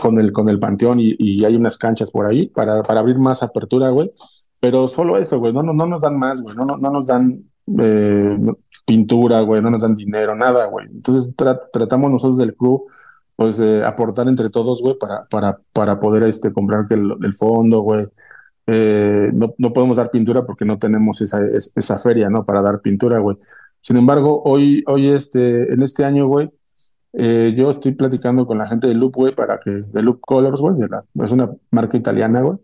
con 0.02 0.18
el, 0.20 0.32
con 0.32 0.50
el 0.50 0.58
panteón 0.58 1.00
y, 1.00 1.14
y 1.20 1.46
hay 1.46 1.56
unas 1.56 1.78
canchas 1.78 2.10
por 2.10 2.26
ahí 2.26 2.48
para, 2.48 2.82
para 2.82 3.02
abrir 3.02 3.20
más 3.20 3.44
apertura, 3.44 3.92
güey. 3.92 4.12
Pero 4.60 4.88
solo 4.88 5.18
eso, 5.18 5.38
güey, 5.38 5.54
no, 5.54 5.62
no, 5.62 5.74
no 5.74 5.86
nos 5.86 6.02
dan 6.02 6.18
más, 6.18 6.42
güey, 6.42 6.56
no, 6.56 6.66
no, 6.66 6.78
no 6.78 6.90
nos 6.90 7.06
dan 7.06 7.44
eh, 7.80 8.38
pintura, 8.86 9.42
güey, 9.42 9.62
no 9.62 9.70
nos 9.72 9.82
dan 9.82 9.96
dinero, 9.96 10.36
nada, 10.36 10.66
güey. 10.66 10.88
Entonces 10.88 11.36
tra- 11.36 11.60
tratamos 11.72 12.12
nosotros 12.12 12.38
del 12.38 12.56
club, 12.56 12.84
pues, 13.36 13.58
de 13.58 13.84
aportar 13.86 14.28
entre 14.28 14.50
todos, 14.50 14.82
güey, 14.82 14.96
para, 15.00 15.26
para, 15.30 15.60
para 15.74 16.00
poder 16.00 16.24
este, 16.24 16.52
comprar 16.52 16.88
el, 16.90 17.34
fondo, 17.34 17.82
güey. 17.82 18.08
Eh, 18.68 19.32
no, 19.34 19.54
no 19.58 19.74
podemos 19.74 19.98
dar 19.98 20.12
pintura 20.12 20.46
porque 20.46 20.66
no 20.66 20.78
tenemos 20.78 21.22
esa, 21.22 21.40
es- 21.46 21.72
esa 21.76 21.98
feria, 21.98 22.30
¿no? 22.30 22.46
Para 22.46 22.62
dar 22.62 22.82
pintura, 22.82 23.20
güey. 23.20 23.38
Sin 23.82 23.98
embargo, 23.98 24.42
hoy, 24.44 24.84
hoy 24.88 25.10
este, 25.10 25.72
en 25.74 25.82
este 25.82 26.04
año, 26.06 26.28
güey, 26.28 26.50
eh, 27.14 27.54
yo 27.58 27.70
estoy 27.70 27.94
platicando 27.94 28.46
con 28.46 28.58
la 28.58 28.68
gente 28.68 28.88
de 28.88 28.96
Loop, 28.96 29.16
güey, 29.16 29.34
para 29.34 29.60
que, 29.60 29.72
de 29.72 30.04
Loop 30.04 30.20
Colors, 30.22 30.62
güey, 30.62 30.76
es 31.24 31.32
una 31.32 31.50
marca 31.72 31.98
italiana, 31.98 32.42
güey, 32.42 32.58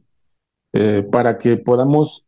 para 1.09 1.37
que 1.37 1.57
podamos, 1.57 2.27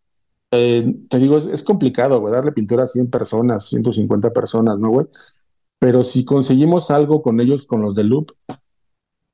eh, 0.51 0.95
te 1.09 1.19
digo, 1.19 1.37
es, 1.37 1.63
complicado, 1.63 2.19
güey, 2.19 2.33
darle 2.33 2.51
pintura 2.51 2.83
a 2.83 2.87
100 2.87 3.09
personas, 3.09 3.65
150 3.67 4.31
personas, 4.31 4.77
¿no, 4.79 4.89
güey? 4.89 5.07
Pero 5.79 6.03
si 6.03 6.25
conseguimos 6.25 6.91
algo 6.91 7.21
con 7.21 7.39
ellos, 7.39 7.67
con 7.67 7.81
los 7.81 7.95
de 7.95 8.03
Loop, 8.03 8.31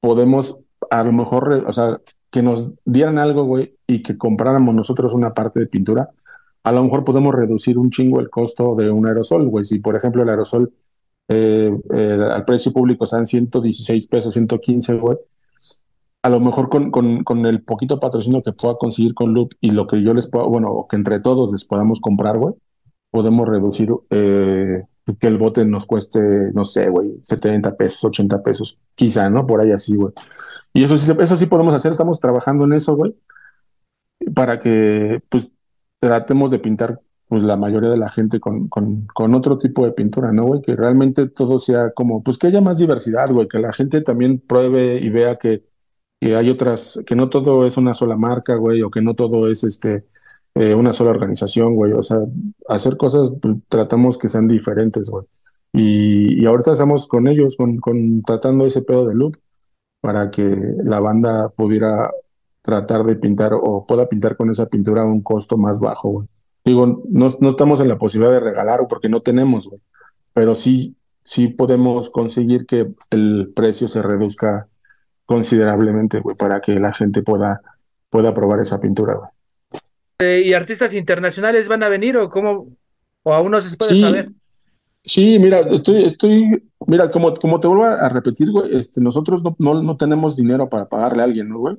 podemos 0.02 0.60
a 0.90 1.04
lo 1.04 1.14
mejor, 1.14 1.64
o 1.68 1.74
sea, 1.74 2.00
que 2.30 2.42
nos 2.44 2.74
dieran 2.86 3.18
algo, 3.18 3.46
güey, 3.46 3.76
y 3.88 4.02
que 4.02 4.18
compráramos 4.18 4.76
nosotros 4.76 5.14
una 5.14 5.34
parte 5.34 5.60
de 5.60 5.68
pintura, 5.68 6.10
a 6.64 6.72
lo 6.72 6.84
mejor 6.84 7.04
podemos 7.04 7.34
reducir 7.36 7.78
un 7.78 7.90
chingo 7.90 8.20
el 8.20 8.30
costo 8.30 8.76
de 8.76 8.90
un 8.90 9.06
aerosol, 9.08 9.48
güey. 9.50 9.66
Si, 9.66 9.80
por 9.80 9.96
ejemplo, 9.96 10.24
el 10.24 10.30
aerosol 10.30 10.74
eh, 11.28 11.72
eh, 11.94 12.20
al 12.32 12.46
precio 12.46 12.72
público 12.72 13.04
están 13.04 13.26
116 13.26 14.08
pesos, 14.08 14.34
115, 14.34 14.96
güey. 14.96 15.18
A 16.24 16.30
lo 16.30 16.40
mejor 16.40 16.70
con, 16.70 16.90
con, 16.90 17.24
con 17.24 17.46
el 17.46 17.64
poquito 17.64 18.00
patrocinio 18.00 18.42
que 18.42 18.54
pueda 18.54 18.76
conseguir 18.78 19.14
con 19.14 19.34
Loop 19.34 19.52
y 19.62 19.72
lo 19.72 19.88
que 19.88 20.02
yo 20.02 20.14
les 20.14 20.28
puedo, 20.28 20.50
bueno, 20.50 20.88
que 20.90 20.96
entre 20.96 21.20
todos 21.20 21.52
les 21.52 21.66
podamos 21.66 22.00
comprar, 22.00 22.38
güey, 22.38 22.54
podemos 23.12 23.48
reducir 23.48 23.92
eh, 24.10 24.84
que 25.20 25.28
el 25.28 25.38
bote 25.38 25.66
nos 25.66 25.86
cueste, 25.86 26.20
no 26.54 26.64
sé, 26.64 26.90
güey, 26.90 27.20
70 27.22 27.76
pesos, 27.76 28.06
80 28.06 28.42
pesos, 28.42 28.80
quizá, 28.96 29.30
¿no? 29.30 29.46
Por 29.46 29.62
ahí 29.62 29.72
así, 29.72 29.96
güey. 29.96 30.14
Y 30.74 30.84
eso 30.84 30.98
sí, 30.98 31.12
eso 31.20 31.38
sí 31.38 31.46
podemos 31.46 31.74
hacer, 31.74 31.92
estamos 31.92 32.20
trabajando 32.20 32.66
en 32.66 32.74
eso, 32.74 32.96
güey, 32.96 33.16
para 34.34 34.60
que, 34.60 35.22
pues, 35.30 35.52
tratemos 36.00 36.52
de 36.52 36.60
pintar 36.60 37.00
pues 37.28 37.44
la 37.44 37.58
mayoría 37.58 37.90
de 37.90 37.98
la 37.98 38.10
gente 38.10 38.40
con, 38.40 38.68
con, 38.68 39.08
con 39.08 39.34
otro 39.34 39.58
tipo 39.58 39.86
de 39.86 39.92
pintura, 39.92 40.32
¿no, 40.32 40.46
güey? 40.46 40.62
Que 40.62 40.76
realmente 40.76 41.28
todo 41.28 41.58
sea 41.58 41.92
como, 41.92 42.22
pues 42.22 42.38
que 42.38 42.48
haya 42.48 42.62
más 42.62 42.78
diversidad, 42.78 43.32
güey, 43.32 43.48
que 43.48 43.60
la 43.60 43.74
gente 43.74 44.02
también 44.02 44.40
pruebe 44.40 44.98
y 44.98 45.10
vea 45.10 45.38
que, 45.38 45.64
que 46.24 46.36
hay 46.38 46.50
otras, 46.50 47.02
que 47.06 47.16
no 47.16 47.30
todo 47.30 47.66
es 47.66 47.78
una 47.78 47.94
sola 47.94 48.16
marca, 48.16 48.56
güey, 48.56 48.82
o 48.82 48.90
que 48.90 49.02
no 49.02 49.14
todo 49.14 49.50
es 49.50 49.64
este 49.64 50.06
eh, 50.56 50.74
una 50.74 50.94
sola 50.94 51.12
organización, 51.12 51.76
güey. 51.76 51.94
O 51.94 52.02
sea, 52.02 52.20
hacer 52.70 52.98
cosas, 52.98 53.36
pues, 53.42 53.58
tratamos 53.68 54.18
que 54.18 54.30
sean 54.30 54.48
diferentes, 54.48 55.10
güey. 55.10 55.26
Y, 55.74 56.42
y 56.42 56.46
ahorita 56.46 56.72
estamos 56.74 57.08
con 57.08 57.28
ellos, 57.28 57.58
con, 57.58 57.78
con 57.78 58.22
tratando 58.24 58.66
ese 58.66 58.84
pedo 58.84 59.06
de 59.06 59.16
loop 59.16 59.36
para 60.02 60.32
que 60.32 60.56
la 60.84 61.00
banda 61.00 61.50
pudiera 61.50 62.12
tratar 62.62 63.04
de 63.04 63.16
pintar 63.18 63.54
o 63.54 63.86
pueda 63.86 64.08
pintar 64.08 64.38
con 64.38 64.50
esa 64.50 64.68
pintura 64.68 65.02
a 65.04 65.06
un 65.06 65.22
costo 65.22 65.58
más 65.58 65.82
bajo, 65.82 66.10
güey. 66.10 66.28
Digo, 66.66 67.04
no, 67.10 67.28
no 67.42 67.50
estamos 67.50 67.82
en 67.82 67.90
la 67.90 67.98
posibilidad 67.98 68.34
de 68.34 68.40
regalar 68.40 68.88
porque 68.88 69.10
no 69.10 69.22
tenemos, 69.22 69.68
güey. 69.68 69.82
Pero 70.34 70.56
sí, 70.56 70.96
sí 71.24 71.50
podemos 71.50 72.10
conseguir 72.10 72.66
que 72.66 72.94
el 73.10 73.52
precio 73.54 73.88
se 73.90 74.02
reduzca 74.02 74.70
considerablemente, 75.26 76.20
güey, 76.22 76.36
para 76.38 76.62
que 76.62 76.74
la 76.80 76.94
gente 76.94 77.24
pueda, 77.24 77.62
pueda 78.10 78.34
probar 78.34 78.60
esa 78.62 78.80
pintura, 78.80 79.16
güey. 79.16 79.30
Eh, 80.20 80.42
¿Y 80.46 80.54
artistas 80.54 80.94
internacionales 80.94 81.68
van 81.68 81.84
a 81.84 81.90
venir 81.90 82.18
o 82.18 82.30
cómo? 82.30 82.76
¿O 83.24 83.34
aún 83.34 83.52
no 83.52 83.62
se 83.62 83.78
puede 83.78 83.96
Sí, 83.96 83.96
saber? 83.96 84.32
sí, 85.04 85.40
mira, 85.40 85.62
estoy, 85.62 86.06
estoy, 86.06 86.64
mira, 86.88 87.10
como, 87.12 87.34
como 87.36 87.60
te 87.60 87.68
vuelvo 87.68 87.86
a 87.86 88.10
repetir, 88.10 88.52
güey, 88.52 88.76
este, 88.76 89.02
nosotros 89.02 89.44
no, 89.44 89.56
no, 89.60 89.84
no 89.84 89.98
tenemos 89.98 90.36
dinero 90.36 90.70
para 90.70 90.88
pagarle 90.90 91.22
a 91.22 91.26
alguien, 91.26 91.50
¿no, 91.50 91.60
güey? 91.60 91.78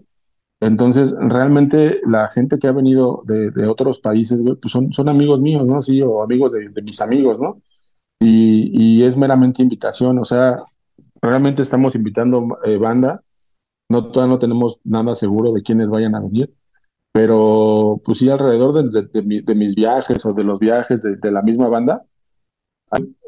Entonces, 0.60 1.16
realmente 1.20 2.00
la 2.06 2.28
gente 2.30 2.58
que 2.58 2.68
ha 2.68 2.72
venido 2.72 3.22
de, 3.26 3.50
de 3.52 3.66
otros 3.68 4.00
países, 4.00 4.42
güey, 4.42 4.56
pues 4.56 4.72
son, 4.72 4.92
son 4.92 5.08
amigos 5.10 5.40
míos, 5.40 5.66
¿no? 5.66 5.80
Sí, 5.80 6.02
o 6.02 6.22
amigos 6.22 6.52
de, 6.52 6.70
de 6.70 6.82
mis 6.82 7.00
amigos, 7.00 7.40
¿no? 7.40 7.62
Y, 8.20 8.72
y 9.00 9.04
es 9.04 9.16
meramente 9.16 9.62
invitación, 9.62 10.18
o 10.18 10.24
sea, 10.24 10.62
realmente 11.22 11.62
estamos 11.62 11.94
invitando 11.96 12.58
eh, 12.64 12.78
banda, 12.78 13.22
no, 13.88 14.10
todavía 14.10 14.34
no 14.34 14.38
tenemos 14.38 14.80
nada 14.84 15.14
seguro 15.14 15.52
de 15.52 15.62
quiénes 15.62 15.88
vayan 15.88 16.14
a 16.14 16.20
venir, 16.20 16.52
pero 17.12 18.00
pues 18.04 18.18
sí, 18.18 18.28
alrededor 18.30 18.72
de, 18.74 19.02
de- 19.02 19.08
de 19.08 19.22
mi- 19.22 19.40
de 19.42 19.54
mis 19.54 19.74
viajes 19.76 20.24
o 20.26 20.32
de 20.34 20.44
los 20.44 20.60
viajes 20.60 21.02
de, 21.02 21.32
la 21.32 21.42
misma 21.42 21.68
banda, 21.68 22.06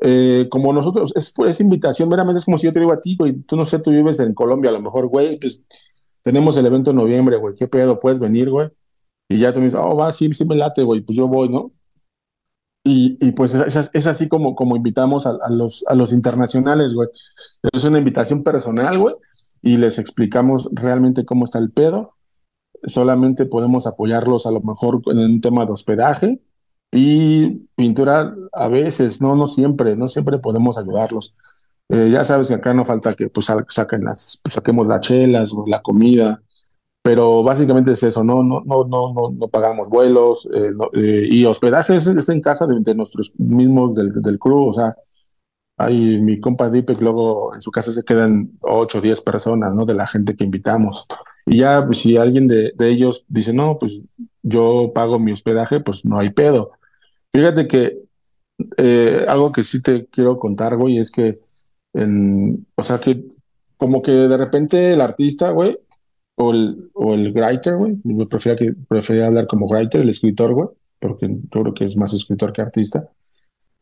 eh, 0.03 0.47
como 0.51 0.73
nosotros, 0.73 1.13
es, 1.17 1.35
es 1.47 1.61
invitación, 1.61 2.09
meramente 2.09 2.39
es 2.39 2.45
como 2.45 2.59
si 2.59 2.67
yo 2.67 2.73
te 2.73 2.81
digo 2.81 2.93
a 2.93 3.01
ti, 3.01 3.17
güey, 3.19 3.35
tú 3.43 3.57
no 3.57 3.65
sé, 3.65 3.79
tú 3.81 3.91
vives 3.91 4.21
en 4.21 4.35
Colombia, 4.35 4.71
a 4.71 4.75
lo 4.75 4.81
mejor, 4.83 5.07
güey, 5.09 5.39
pues 5.39 5.65
tenemos 6.23 6.57
el 6.57 6.67
evento 6.67 6.91
en 6.91 6.97
noviembre, 6.99 7.37
güey, 7.39 7.55
¿qué 7.57 7.69
pedo? 7.69 7.99
¿Puedes 8.01 8.21
venir, 8.21 8.51
güey? 8.51 8.69
Y 9.29 9.39
ya 9.39 9.53
tú 9.53 9.61
me 9.61 9.67
dices, 9.67 9.81
oh, 9.83 9.97
va, 9.97 10.13
sí, 10.13 10.33
sí 10.35 10.45
me 10.47 10.57
late, 10.57 10.83
güey, 10.85 11.01
pues 11.03 11.17
yo 11.19 11.29
voy, 11.29 11.49
¿no? 11.49 11.73
Y, 12.85 13.17
y 13.21 13.33
pues 13.33 13.55
es, 13.55 13.75
es- 13.77 13.91
es 13.93 14.07
así 14.07 14.29
como, 14.29 14.55
como 14.55 14.77
invitamos 14.77 15.27
a, 15.27 15.31
a 15.43 15.51
los, 15.51 15.85
a 15.89 15.95
los 15.95 16.13
internacionales, 16.13 16.95
güey. 16.95 17.09
Es 17.73 17.85
una 17.85 17.99
invitación 17.99 18.43
personal, 18.45 18.99
güey, 18.99 19.15
y 19.67 19.77
les 19.79 19.99
explicamos 19.99 20.71
realmente 20.73 21.25
cómo 21.25 21.45
está 21.45 21.59
el 21.59 21.71
pedo. 21.73 22.15
Solamente 22.85 23.47
podemos 23.47 23.87
apoyarlos 23.87 24.47
a 24.47 24.53
lo 24.53 24.61
mejor 24.61 25.01
en 25.07 25.19
un 25.19 25.41
tema 25.41 25.67
de 25.67 25.73
hospedaje 25.73 26.41
y 26.93 27.67
pintura 27.77 28.35
a 28.53 28.69
veces, 28.69 29.21
no, 29.21 29.35
no 29.35 29.47
siempre, 29.47 29.97
no 29.97 30.09
siempre 30.09 30.39
podemos 30.39 30.79
ayudarlos. 30.79 31.35
Eh, 31.89 32.11
ya 32.13 32.23
sabes 32.25 32.49
que 32.49 32.55
acá 32.55 32.75
no 32.75 32.85
falta 32.85 33.15
que 33.15 33.29
pues 33.29 33.47
sa- 33.47 33.65
saquen 33.69 34.05
las, 34.05 34.41
pues, 34.43 34.55
saquemos 34.55 34.87
las 34.87 35.01
chelas, 35.01 35.53
o 35.53 35.65
la 35.67 35.83
comida, 35.83 36.43
pero 37.03 37.43
básicamente 37.45 37.93
es 37.93 38.03
eso, 38.03 38.25
no, 38.25 38.43
no, 38.43 38.63
no, 38.67 38.85
no, 38.85 39.13
no, 39.15 39.31
no 39.33 39.49
pagamos 39.49 39.89
vuelos 39.89 40.49
eh, 40.55 40.73
no- 40.77 40.91
eh, 40.95 41.29
y 41.31 41.45
hospedaje 41.45 41.97
es, 41.97 42.07
es 42.09 42.29
en 42.29 42.41
casa 42.41 42.67
de, 42.67 42.77
de 42.81 42.95
nuestros 42.95 43.35
mismos 43.39 43.95
del, 43.97 44.13
del 44.23 44.39
crew, 44.39 44.69
o 44.69 44.73
sea, 44.73 44.95
hay 45.77 46.19
mi 46.21 46.41
compa 46.41 46.71
Dipek, 46.71 47.01
luego 47.01 47.55
en 47.55 47.61
su 47.61 47.71
casa 47.71 47.93
se 47.93 48.05
quedan 48.05 48.53
8 48.63 48.99
o 48.99 49.01
10 49.01 49.21
personas, 49.23 49.75
¿no? 49.75 49.85
De 49.85 49.95
la 49.95 50.07
gente 50.07 50.37
que 50.37 50.45
invitamos. 50.45 51.07
Y 51.47 51.59
ya, 51.59 51.85
pues, 51.85 51.99
si 51.99 52.17
alguien 52.17 52.49
de, 52.49 52.73
de 52.77 52.89
ellos 52.91 53.25
dice, 53.29 53.53
no, 53.53 53.79
pues 53.79 54.01
yo 54.43 54.93
pago 54.95 55.19
mi 55.19 55.33
hospedaje, 55.33 55.81
pues 55.81 56.05
no 56.05 56.19
hay 56.19 56.31
pedo. 56.31 56.73
Fíjate 57.33 57.67
que 57.67 57.99
eh, 58.79 59.25
algo 59.29 59.53
que 59.53 59.65
sí 59.65 59.83
te 59.83 60.07
quiero 60.07 60.39
contar, 60.39 60.77
güey, 60.77 60.99
es 60.99 61.11
que, 61.11 61.41
en, 61.93 62.67
o 62.75 62.83
sea, 62.83 62.99
que 62.99 63.25
como 63.77 64.03
que 64.03 64.13
de 64.13 64.37
repente 64.37 64.93
el 64.93 65.01
artista, 65.01 65.51
güey, 65.51 65.79
o 66.37 66.53
el, 66.53 66.91
o 66.95 67.15
el 67.15 67.33
writer, 67.33 67.77
güey, 67.77 67.99
me 68.05 68.27
prefería, 68.27 68.59
que, 68.59 68.75
prefería 68.89 69.27
hablar 69.27 69.47
como 69.47 69.67
writer, 69.67 70.01
el 70.01 70.09
escritor, 70.09 70.55
güey, 70.55 70.69
porque 71.01 71.29
yo 71.29 71.63
creo 71.63 71.75
que 71.75 71.85
es 71.85 71.97
más 71.97 72.13
escritor 72.15 72.53
que 72.53 72.63
artista. 72.63 73.09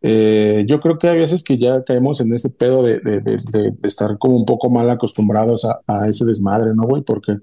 Eh, 0.07 0.65
yo 0.69 0.81
creo 0.81 0.99
que 0.99 1.09
hay 1.09 1.19
veces 1.19 1.43
que 1.43 1.57
ya 1.57 1.83
caemos 1.83 2.21
en 2.21 2.35
ese 2.35 2.51
pedo 2.51 2.83
de, 2.83 3.01
de, 3.01 3.21
de, 3.21 3.39
de- 3.51 3.73
estar 3.85 4.19
como 4.19 4.37
un 4.37 4.45
poco 4.45 4.69
mal 4.69 4.91
acostumbrados 4.91 5.65
a, 5.65 5.81
a 5.87 6.09
ese 6.09 6.27
desmadre, 6.27 6.75
¿no, 6.75 6.83
güey? 6.87 7.03
Porque, 7.03 7.39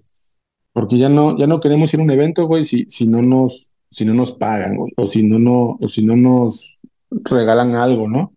porque 0.74 1.00
ya 1.00 1.10
no, 1.10 1.38
ya 1.40 1.48
no 1.48 1.60
queremos 1.60 1.92
ir 1.94 2.00
a 2.00 2.04
un 2.04 2.12
evento, 2.12 2.46
güey, 2.46 2.64
si, 2.64 2.86
si 2.90 3.08
no 3.08 3.24
nos, 3.24 3.72
si 3.90 4.06
no 4.06 4.14
nos 4.14 4.32
pagan, 4.34 4.78
güey, 4.78 4.94
o 4.96 5.08
si 5.08 5.28
no, 5.28 5.40
no, 5.40 5.80
o 5.82 5.88
si 5.88 6.06
no 6.06 6.16
nos 6.16 6.82
regalan 7.10 7.76
algo, 7.76 8.08
¿no? 8.08 8.34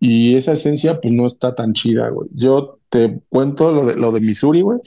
Y 0.00 0.36
esa 0.36 0.52
esencia, 0.52 1.00
pues 1.00 1.14
no 1.14 1.24
está 1.26 1.54
tan 1.54 1.72
chida, 1.72 2.10
güey. 2.10 2.28
Yo 2.34 2.78
te 2.90 3.20
cuento 3.30 3.72
lo 3.72 3.86
de, 3.86 3.94
lo 3.94 4.12
de 4.12 4.20
Missouri, 4.20 4.60
güey. 4.60 4.80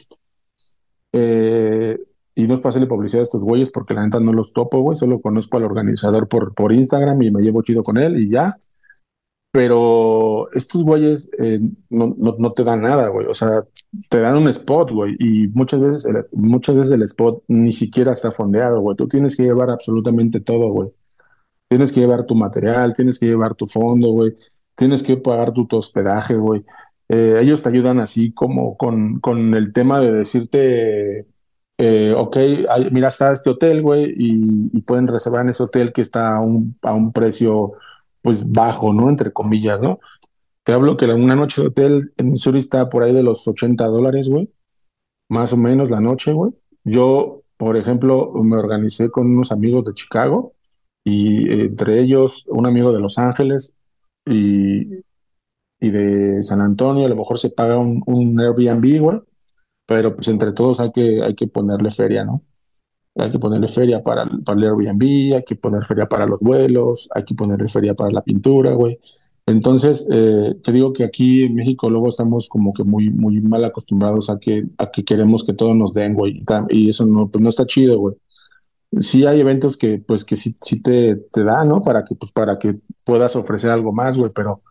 Eh, 1.13 1.97
y 2.35 2.47
no 2.47 2.55
es 2.55 2.61
para 2.61 2.69
hacerle 2.69 2.87
publicidad 2.87 3.21
a 3.21 3.23
estos 3.23 3.43
güeyes 3.43 3.71
porque 3.71 3.93
la 3.93 4.03
neta 4.03 4.19
no 4.19 4.33
los 4.33 4.53
topo, 4.53 4.81
güey. 4.81 4.95
Solo 4.95 5.21
conozco 5.21 5.57
al 5.57 5.63
organizador 5.63 6.27
por, 6.27 6.53
por 6.53 6.71
Instagram 6.73 7.21
y 7.21 7.31
me 7.31 7.41
llevo 7.41 7.61
chido 7.61 7.83
con 7.83 7.97
él 7.97 8.17
y 8.19 8.29
ya. 8.29 8.55
Pero 9.51 10.51
estos 10.53 10.83
güeyes 10.83 11.31
eh, 11.39 11.59
no, 11.89 12.15
no, 12.17 12.35
no 12.37 12.53
te 12.53 12.63
dan 12.63 12.81
nada, 12.81 13.07
güey. 13.09 13.25
O 13.27 13.33
sea, 13.33 13.63
te 14.09 14.19
dan 14.19 14.37
un 14.37 14.47
spot, 14.49 14.91
güey. 14.91 15.15
Y 15.19 15.47
muchas 15.49 15.81
veces, 15.81 16.05
el, 16.05 16.25
muchas 16.33 16.75
veces 16.75 16.91
el 16.91 17.01
spot 17.03 17.43
ni 17.47 17.73
siquiera 17.73 18.13
está 18.13 18.31
fondeado, 18.31 18.79
güey. 18.81 18.95
Tú 18.95 19.07
tienes 19.07 19.35
que 19.35 19.43
llevar 19.43 19.71
absolutamente 19.71 20.39
todo, 20.39 20.69
güey. 20.69 20.89
Tienes 21.67 21.91
que 21.91 22.01
llevar 22.01 22.25
tu 22.25 22.35
material, 22.35 22.93
tienes 22.93 23.19
que 23.19 23.27
llevar 23.27 23.55
tu 23.55 23.67
fondo, 23.67 24.09
güey. 24.11 24.33
Tienes 24.75 25.03
que 25.03 25.17
pagar 25.17 25.51
tu, 25.53 25.67
tu 25.67 25.77
hospedaje, 25.77 26.35
güey. 26.35 26.63
Eh, 27.09 27.39
ellos 27.41 27.63
te 27.63 27.69
ayudan 27.69 27.99
así 27.99 28.31
como 28.31 28.77
con, 28.77 29.19
con 29.19 29.55
el 29.55 29.73
tema 29.73 29.99
de 29.99 30.11
decirte, 30.11 31.27
eh, 31.81 32.13
ok, 32.13 32.37
mira, 32.91 33.07
está 33.07 33.31
este 33.31 33.49
hotel, 33.49 33.81
güey, 33.81 34.13
y, 34.17 34.81
pueden 34.81 35.07
reservar 35.07 35.43
en 35.43 35.49
ese 35.49 35.63
hotel 35.63 35.93
que 35.93 36.01
está 36.01 36.35
a 36.35 36.41
un, 36.41 36.77
a 36.81 36.93
un 36.93 37.13
precio, 37.13 37.71
pues, 38.21 38.51
bajo, 38.51 38.91
¿no? 38.91 39.09
Entre 39.09 39.31
comillas, 39.31 39.79
¿no? 39.79 39.99
Te 40.65 40.73
hablo 40.73 40.97
que 40.97 41.05
una 41.05 41.37
noche 41.37 41.61
de 41.61 41.67
hotel 41.69 42.13
en 42.17 42.31
Missouri 42.31 42.59
está 42.59 42.89
por 42.89 43.03
ahí 43.03 43.13
de 43.13 43.23
los 43.23 43.47
80 43.47 43.85
dólares, 43.87 44.29
güey, 44.29 44.49
más 45.29 45.53
o 45.53 45.57
menos 45.57 45.89
la 45.89 46.01
noche, 46.01 46.33
güey. 46.33 46.51
Yo, 46.83 47.43
por 47.57 47.77
ejemplo, 47.77 48.33
me 48.43 48.57
organicé 48.57 49.09
con 49.09 49.27
unos 49.27 49.51
amigos 49.53 49.85
de 49.85 49.93
Chicago 49.93 50.53
y 51.05 51.49
eh, 51.49 51.65
entre 51.67 51.99
ellos 52.01 52.45
un 52.49 52.67
amigo 52.67 52.91
de 52.91 52.99
Los 52.99 53.17
Ángeles 53.17 53.73
y, 54.25 54.95
y 55.79 55.91
de 55.91 56.43
San 56.43 56.61
Antonio, 56.61 57.05
a 57.05 57.09
lo 57.09 57.15
mejor 57.15 57.39
se 57.39 57.51
paga 57.51 57.77
un, 57.77 58.03
un 58.05 58.39
Airbnb, 58.39 58.99
güey, 58.99 59.21
pero 59.89 60.15
pues 60.15 60.27
entre 60.27 60.53
todos 60.53 60.79
hay 60.79 60.91
que, 60.91 61.23
hay 61.23 61.33
que 61.33 61.47
ponerle 61.47 61.89
feria, 61.89 62.23
¿no? 62.23 62.43
Hay 63.15 63.31
que 63.31 63.39
ponerle 63.39 63.67
feria 63.67 64.03
para, 64.03 64.29
para 64.45 64.59
el 64.59 64.65
Airbnb, 64.65 65.35
hay 65.35 65.43
que 65.43 65.55
poner 65.55 65.83
feria 65.83 66.05
para 66.05 66.27
los 66.27 66.39
vuelos, 66.39 67.09
hay 67.15 67.23
que 67.25 67.33
ponerle 67.33 67.67
feria 67.67 67.95
para 67.95 68.11
la 68.11 68.21
pintura, 68.21 68.73
güey. 68.73 68.99
Entonces, 69.47 70.07
eh, 70.11 70.55
te 70.63 70.71
digo 70.73 70.93
que 70.93 71.03
aquí 71.03 71.43
en 71.43 71.55
México 71.55 71.89
luego 71.89 72.09
estamos 72.09 72.49
como 72.49 72.71
que 72.71 72.83
muy, 72.83 73.09
muy 73.09 73.41
mal 73.41 73.65
acostumbrados 73.65 74.29
a 74.29 74.37
que, 74.39 74.67
a 74.77 74.91
que 74.91 75.03
queremos 75.03 75.43
que 75.43 75.53
todo 75.53 75.73
nos 75.73 75.95
den, 75.95 76.13
güey. 76.13 76.43
Y 76.69 76.89
eso 76.89 77.07
no, 77.07 77.29
pues 77.31 77.41
no 77.41 77.49
está 77.49 77.65
chido, 77.65 77.97
güey. 77.97 78.15
Sí 79.01 79.25
hay 79.25 79.39
eventos 79.39 79.75
que, 79.75 79.97
pues, 79.97 80.23
que 80.23 80.35
sí, 80.35 80.55
sí 80.61 80.83
te, 80.83 81.15
te 81.15 81.43
dan, 81.43 81.67
¿no? 81.69 81.81
Para 81.83 82.03
que, 82.05 82.13
pues, 82.13 82.31
para 82.31 82.59
que 82.59 82.79
puedas 83.03 83.35
ofrecer 83.35 83.71
algo 83.71 83.91
más, 83.91 84.17
güey, 84.17 84.31
pero, 84.35 84.61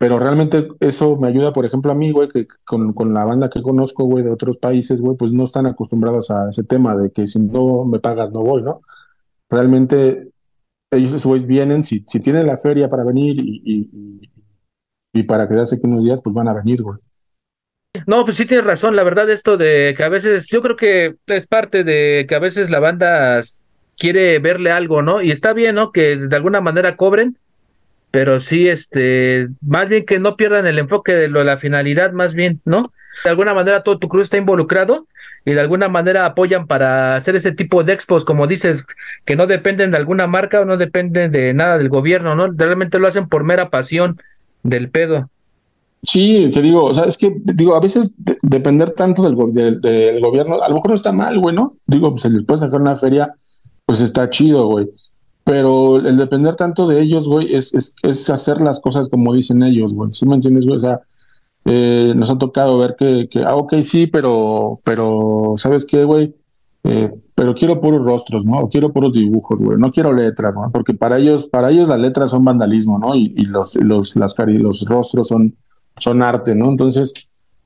pero 0.00 0.18
realmente 0.18 0.66
eso 0.80 1.16
me 1.16 1.28
ayuda, 1.28 1.52
por 1.52 1.66
ejemplo, 1.66 1.92
a 1.92 1.94
mí, 1.94 2.10
güey, 2.10 2.26
que 2.26 2.46
con, 2.64 2.94
con 2.94 3.12
la 3.12 3.26
banda 3.26 3.50
que 3.50 3.60
conozco, 3.60 4.04
güey, 4.04 4.24
de 4.24 4.30
otros 4.30 4.56
países, 4.56 5.02
güey, 5.02 5.14
pues 5.14 5.30
no 5.30 5.44
están 5.44 5.66
acostumbrados 5.66 6.30
a 6.30 6.48
ese 6.48 6.64
tema 6.64 6.96
de 6.96 7.10
que 7.12 7.26
si 7.26 7.38
no 7.38 7.84
me 7.84 7.98
pagas, 7.98 8.32
no 8.32 8.40
voy, 8.40 8.62
¿no? 8.62 8.80
Realmente 9.50 10.30
ellos 10.90 11.26
güeyes 11.26 11.46
vienen, 11.46 11.82
si, 11.82 12.02
si 12.08 12.18
tienen 12.18 12.46
la 12.46 12.56
feria 12.56 12.88
para 12.88 13.04
venir 13.04 13.40
y, 13.40 13.60
y, 13.62 13.90
y, 13.92 14.30
y 15.12 15.22
para 15.24 15.46
quedarse 15.46 15.76
aquí 15.76 15.86
unos 15.86 16.02
días, 16.02 16.22
pues 16.22 16.32
van 16.32 16.48
a 16.48 16.54
venir, 16.54 16.82
güey. 16.82 16.96
No, 18.06 18.24
pues 18.24 18.38
sí 18.38 18.46
tienes 18.46 18.64
razón, 18.64 18.96
la 18.96 19.02
verdad 19.02 19.28
esto 19.28 19.58
de 19.58 19.92
que 19.94 20.02
a 20.02 20.08
veces, 20.08 20.46
yo 20.46 20.62
creo 20.62 20.76
que 20.76 21.16
es 21.26 21.46
parte 21.46 21.84
de 21.84 22.24
que 22.26 22.34
a 22.34 22.38
veces 22.38 22.70
la 22.70 22.80
banda 22.80 23.42
quiere 23.98 24.38
verle 24.38 24.70
algo, 24.70 25.02
¿no? 25.02 25.20
Y 25.20 25.30
está 25.30 25.52
bien, 25.52 25.74
¿no? 25.74 25.92
Que 25.92 26.16
de 26.16 26.36
alguna 26.36 26.62
manera 26.62 26.96
cobren, 26.96 27.36
pero 28.10 28.40
sí, 28.40 28.68
este, 28.68 29.48
más 29.60 29.88
bien 29.88 30.04
que 30.04 30.18
no 30.18 30.36
pierdan 30.36 30.66
el 30.66 30.78
enfoque 30.78 31.14
de 31.14 31.28
lo, 31.28 31.44
la 31.44 31.58
finalidad, 31.58 32.12
más 32.12 32.34
bien, 32.34 32.60
¿no? 32.64 32.92
De 33.24 33.30
alguna 33.30 33.54
manera 33.54 33.82
todo 33.82 33.98
tu 33.98 34.08
cruz 34.08 34.24
está 34.24 34.36
involucrado 34.38 35.06
y 35.44 35.52
de 35.52 35.60
alguna 35.60 35.88
manera 35.88 36.26
apoyan 36.26 36.66
para 36.66 37.16
hacer 37.16 37.36
ese 37.36 37.52
tipo 37.52 37.84
de 37.84 37.92
expos, 37.92 38.24
como 38.24 38.46
dices, 38.46 38.86
que 39.24 39.36
no 39.36 39.46
dependen 39.46 39.90
de 39.90 39.96
alguna 39.96 40.26
marca 40.26 40.60
o 40.60 40.64
no 40.64 40.76
dependen 40.76 41.30
de 41.30 41.52
nada 41.54 41.78
del 41.78 41.88
gobierno, 41.88 42.34
¿no? 42.34 42.50
Realmente 42.50 42.98
lo 42.98 43.06
hacen 43.08 43.28
por 43.28 43.44
mera 43.44 43.70
pasión 43.70 44.20
del 44.62 44.90
pedo. 44.90 45.28
Sí, 46.02 46.50
te 46.52 46.62
digo, 46.62 46.84
o 46.84 46.94
sea, 46.94 47.04
es 47.04 47.18
que, 47.18 47.34
digo, 47.44 47.76
a 47.76 47.80
veces 47.80 48.14
de- 48.16 48.38
depender 48.42 48.92
tanto 48.92 49.22
del, 49.22 49.80
del, 49.80 50.20
gobierno, 50.20 50.62
a 50.62 50.68
lo 50.68 50.76
mejor 50.76 50.90
no 50.90 50.94
está 50.94 51.12
mal, 51.12 51.38
güey, 51.38 51.54
¿no? 51.54 51.76
Digo, 51.86 52.10
pues, 52.10 52.22
se 52.22 52.30
les 52.30 52.42
puede 52.42 52.58
sacar 52.58 52.80
una 52.80 52.96
feria, 52.96 53.34
pues 53.84 54.00
está 54.00 54.30
chido, 54.30 54.66
güey. 54.66 54.88
Pero 55.50 55.96
el 55.96 56.16
depender 56.16 56.54
tanto 56.54 56.86
de 56.86 57.02
ellos, 57.02 57.26
güey, 57.26 57.52
es, 57.52 57.74
es, 58.04 58.30
hacer 58.30 58.60
las 58.60 58.78
cosas 58.78 59.08
como 59.08 59.34
dicen 59.34 59.64
ellos, 59.64 59.94
güey. 59.94 60.10
¿Sí 60.12 60.24
me 60.28 60.36
entiendes, 60.36 60.64
güey? 60.64 60.76
O 60.76 60.78
sea, 60.78 61.00
eh, 61.64 62.12
nos 62.14 62.30
ha 62.30 62.38
tocado 62.38 62.78
ver 62.78 62.94
que, 62.96 63.28
que, 63.28 63.40
ah, 63.42 63.56
ok, 63.56 63.74
sí, 63.82 64.06
pero, 64.06 64.80
pero, 64.84 65.54
¿sabes 65.56 65.84
qué, 65.84 66.04
güey? 66.04 66.36
Eh, 66.84 67.10
pero 67.34 67.52
quiero 67.52 67.80
puros 67.80 68.04
rostros, 68.04 68.44
¿no? 68.44 68.60
O 68.60 68.68
quiero 68.68 68.92
puros 68.92 69.12
dibujos, 69.12 69.60
güey. 69.60 69.76
No 69.76 69.90
quiero 69.90 70.12
letras, 70.12 70.54
¿no? 70.54 70.70
Porque 70.70 70.94
para 70.94 71.18
ellos, 71.18 71.46
para 71.46 71.70
ellos 71.72 71.88
las 71.88 71.98
letras 71.98 72.30
son 72.30 72.44
vandalismo, 72.44 73.00
¿no? 73.00 73.16
Y, 73.16 73.34
y 73.36 73.46
los, 73.46 73.74
los, 73.74 74.14
las 74.14 74.36
cari- 74.36 74.56
los 74.56 74.86
rostros 74.88 75.26
son, 75.26 75.52
son 75.98 76.22
arte, 76.22 76.54
¿no? 76.54 76.68
Entonces, 76.68 77.12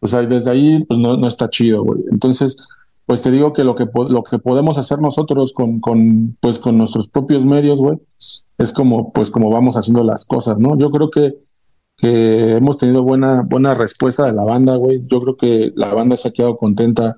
o 0.00 0.06
sea, 0.06 0.22
desde 0.22 0.50
ahí 0.50 0.82
pues, 0.84 0.98
no, 0.98 1.18
no 1.18 1.26
está 1.26 1.50
chido, 1.50 1.84
güey. 1.84 2.00
Entonces, 2.10 2.56
pues 3.06 3.22
te 3.22 3.30
digo 3.30 3.52
que 3.52 3.64
lo 3.64 3.74
que, 3.74 3.86
lo 4.08 4.22
que 4.22 4.38
podemos 4.38 4.78
hacer 4.78 5.00
nosotros 5.00 5.52
con, 5.52 5.80
con, 5.80 6.36
pues, 6.40 6.58
con 6.58 6.78
nuestros 6.78 7.08
propios 7.08 7.44
medios, 7.44 7.80
güey, 7.80 7.98
es 8.58 8.72
como, 8.72 9.12
pues, 9.12 9.30
como 9.30 9.50
vamos 9.50 9.76
haciendo 9.76 10.02
las 10.04 10.24
cosas, 10.24 10.58
¿no? 10.58 10.78
Yo 10.78 10.90
creo 10.90 11.10
que, 11.10 11.34
hemos 12.02 12.76
tenido 12.76 13.02
buena, 13.02 13.42
buena 13.42 13.72
respuesta 13.72 14.26
de 14.26 14.32
la 14.32 14.44
banda, 14.44 14.76
güey. 14.76 15.00
Yo 15.08 15.22
creo 15.22 15.36
que 15.36 15.72
la 15.76 15.94
banda 15.94 16.16
se 16.16 16.28
ha 16.28 16.32
quedado 16.32 16.56
contenta 16.56 17.16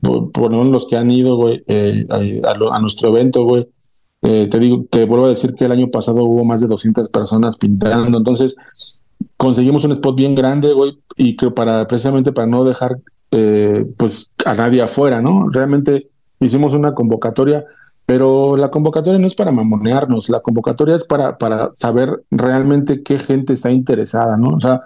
por, 0.00 0.52
los 0.52 0.86
que 0.86 0.96
han 0.96 1.10
ido, 1.10 1.36
güey, 1.36 1.62
eh, 1.66 2.06
a, 2.08 2.48
a 2.48 2.76
a 2.76 2.80
nuestro 2.80 3.08
evento, 3.08 3.44
güey. 3.44 3.68
Eh, 4.22 4.46
te 4.48 4.60
digo, 4.60 4.86
te 4.88 5.04
vuelvo 5.04 5.26
a 5.26 5.30
decir 5.30 5.52
que 5.54 5.64
el 5.64 5.72
año 5.72 5.90
pasado 5.90 6.22
hubo 6.24 6.44
más 6.44 6.60
de 6.60 6.68
200 6.68 7.08
personas 7.08 7.56
pintando, 7.56 8.16
entonces 8.16 8.56
conseguimos 9.36 9.82
un 9.82 9.90
spot 9.90 10.16
bien 10.16 10.36
grande, 10.36 10.72
güey, 10.72 10.92
y 11.16 11.36
que 11.36 11.50
para 11.50 11.88
precisamente 11.88 12.30
para 12.30 12.46
no 12.46 12.62
dejar 12.62 12.98
eh, 13.32 13.84
pues 13.96 14.30
a 14.44 14.54
nadie 14.54 14.82
afuera, 14.82 15.20
¿no? 15.20 15.48
Realmente 15.50 16.08
hicimos 16.38 16.74
una 16.74 16.94
convocatoria, 16.94 17.64
pero 18.06 18.56
la 18.56 18.70
convocatoria 18.70 19.18
no 19.18 19.26
es 19.26 19.34
para 19.34 19.52
mamonearnos, 19.52 20.28
la 20.28 20.40
convocatoria 20.40 20.94
es 20.94 21.04
para, 21.04 21.38
para 21.38 21.70
saber 21.72 22.22
realmente 22.30 23.02
qué 23.02 23.18
gente 23.18 23.54
está 23.54 23.70
interesada, 23.70 24.36
¿no? 24.36 24.50
O 24.56 24.60
sea, 24.60 24.82